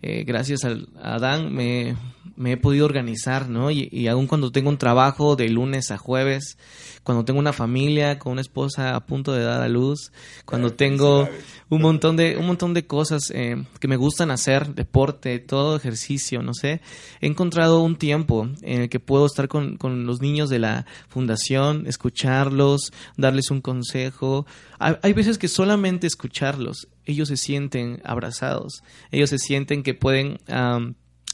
Eh, 0.02 0.24
gracias 0.24 0.64
a 0.64 0.76
Adán 1.02 1.52
me, 1.52 1.96
me, 2.38 2.52
he 2.52 2.56
podido 2.56 2.86
organizar, 2.86 3.48
¿no? 3.48 3.70
Y, 3.70 3.88
y, 3.90 4.08
aún 4.08 4.26
cuando 4.26 4.50
tengo 4.50 4.70
un 4.70 4.78
trabajo 4.78 5.36
de 5.36 5.48
lunes 5.48 5.90
a 5.90 5.98
jueves, 5.98 6.56
cuando 7.02 7.24
tengo 7.24 7.40
una 7.40 7.52
familia 7.52 8.18
con 8.18 8.32
una 8.32 8.40
esposa 8.40 8.94
a 8.94 9.06
punto 9.06 9.32
de 9.32 9.42
dar 9.42 9.62
a 9.62 9.68
luz, 9.68 10.12
cuando 10.44 10.72
tengo 10.74 11.28
un 11.70 11.80
montón 11.82 12.16
de, 12.16 12.36
un 12.36 12.46
montón 12.46 12.74
de 12.74 12.86
cosas 12.86 13.30
eh, 13.34 13.64
que 13.80 13.88
me 13.88 13.96
gustan 13.96 14.30
hacer, 14.30 14.74
deporte, 14.74 15.38
todo 15.38 15.76
ejercicio, 15.76 16.42
no 16.42 16.54
sé, 16.54 16.80
he 17.20 17.26
encontrado 17.26 17.82
un 17.82 17.96
tiempo 17.96 18.48
en 18.62 18.82
el 18.82 18.88
que 18.88 19.00
puedo 19.00 19.26
estar 19.26 19.48
con, 19.48 19.76
con 19.76 20.06
los 20.06 20.20
niños 20.20 20.50
de 20.50 20.58
la 20.58 20.86
fundación, 21.08 21.86
escucharlos, 21.86 22.92
darles 23.16 23.50
un 23.50 23.60
consejo. 23.60 24.46
Hay, 24.78 24.96
hay 25.02 25.12
veces 25.12 25.38
que 25.38 25.48
solamente 25.48 26.06
escucharlos, 26.06 26.88
ellos 27.04 27.28
se 27.28 27.36
sienten 27.36 28.00
abrazados, 28.04 28.82
ellos 29.10 29.30
se 29.30 29.38
sienten 29.38 29.82
que 29.82 29.94
pueden 29.94 30.38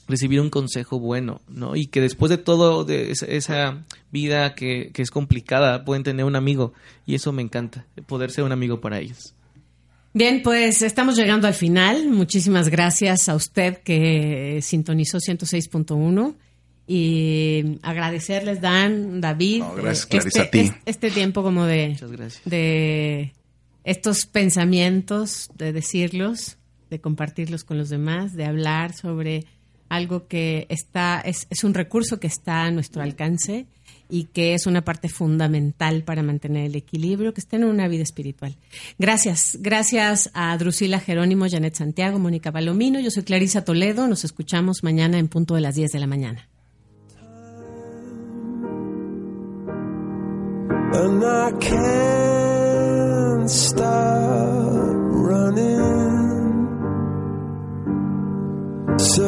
recibir 0.08 0.40
un 0.40 0.50
consejo 0.50 0.98
bueno, 0.98 1.40
¿no? 1.48 1.76
Y 1.76 1.86
que 1.86 2.00
después 2.00 2.30
de 2.30 2.38
todo, 2.38 2.84
de 2.84 3.10
esa, 3.10 3.84
vida 4.10 4.54
que, 4.54 4.90
que, 4.92 5.02
es 5.02 5.10
complicada, 5.10 5.84
pueden 5.84 6.02
tener 6.02 6.24
un 6.24 6.36
amigo. 6.36 6.72
Y 7.06 7.14
eso 7.14 7.32
me 7.32 7.42
encanta, 7.42 7.86
poder 8.06 8.30
ser 8.30 8.44
un 8.44 8.52
amigo 8.52 8.80
para 8.80 9.00
ellos. 9.00 9.34
Bien, 10.12 10.42
pues 10.42 10.82
estamos 10.82 11.16
llegando 11.16 11.48
al 11.48 11.54
final. 11.54 12.08
Muchísimas 12.08 12.68
gracias 12.68 13.28
a 13.28 13.34
usted 13.34 13.78
que 13.78 14.60
sintonizó 14.62 15.18
106.1 15.18 16.34
y 16.86 17.78
agradecerles, 17.82 18.60
Dan, 18.60 19.20
David, 19.20 19.64
gracias, 19.76 20.26
este, 20.26 20.40
a 20.40 20.50
ti. 20.50 20.70
este 20.84 21.10
tiempo 21.10 21.42
como 21.42 21.64
de, 21.64 21.96
de 22.44 23.32
estos 23.84 24.26
pensamientos, 24.26 25.50
de 25.56 25.72
decirlos, 25.72 26.58
de 26.90 27.00
compartirlos 27.00 27.64
con 27.64 27.78
los 27.78 27.88
demás, 27.88 28.34
de 28.34 28.44
hablar 28.44 28.94
sobre 28.94 29.46
algo 29.88 30.26
que 30.26 30.66
está, 30.68 31.20
es, 31.20 31.46
es 31.50 31.64
un 31.64 31.74
recurso 31.74 32.20
que 32.20 32.26
está 32.26 32.64
a 32.64 32.70
nuestro 32.70 33.02
alcance 33.02 33.66
y 34.08 34.24
que 34.24 34.54
es 34.54 34.66
una 34.66 34.82
parte 34.82 35.08
fundamental 35.08 36.02
para 36.04 36.22
mantener 36.22 36.66
el 36.66 36.76
equilibrio, 36.76 37.32
que 37.34 37.40
está 37.40 37.56
en 37.56 37.64
una 37.64 37.88
vida 37.88 38.02
espiritual. 38.02 38.56
Gracias, 38.98 39.58
gracias 39.60 40.30
a 40.34 40.56
Drusila 40.56 41.00
Jerónimo, 41.00 41.46
Janet 41.48 41.74
Santiago, 41.74 42.18
Mónica 42.18 42.52
Palomino, 42.52 43.00
yo 43.00 43.10
soy 43.10 43.22
Clarisa 43.22 43.64
Toledo, 43.64 44.06
nos 44.06 44.24
escuchamos 44.24 44.84
mañana 44.84 45.18
en 45.18 45.28
punto 45.28 45.54
de 45.54 45.62
las 45.62 45.74
10 45.74 45.92
de 45.92 45.98
la 45.98 46.06
mañana. 46.06 46.48
¿Qué 59.16 59.22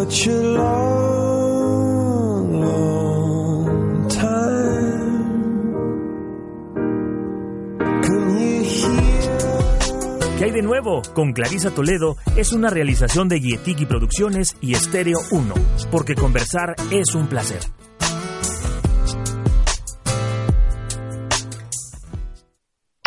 hay 10.45 10.51
de 10.51 10.63
nuevo? 10.63 11.03
Con 11.15 11.33
Clarisa 11.33 11.71
Toledo 11.71 12.17
es 12.37 12.53
una 12.53 12.69
realización 12.69 13.29
de 13.29 13.39
Guietiki 13.39 13.87
Producciones 13.87 14.57
y 14.61 14.75
Estéreo 14.75 15.21
1, 15.31 15.55
porque 15.93 16.17
conversar 16.17 16.75
es 16.91 17.15
un 17.15 17.29
placer. 17.29 17.61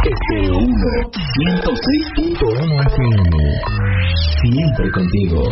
Estéreo 0.01 0.57
1, 0.57 0.75
106.1 2.15 2.87
FM. 2.87 3.59
Siempre 4.41 4.89
contigo. 4.91 5.43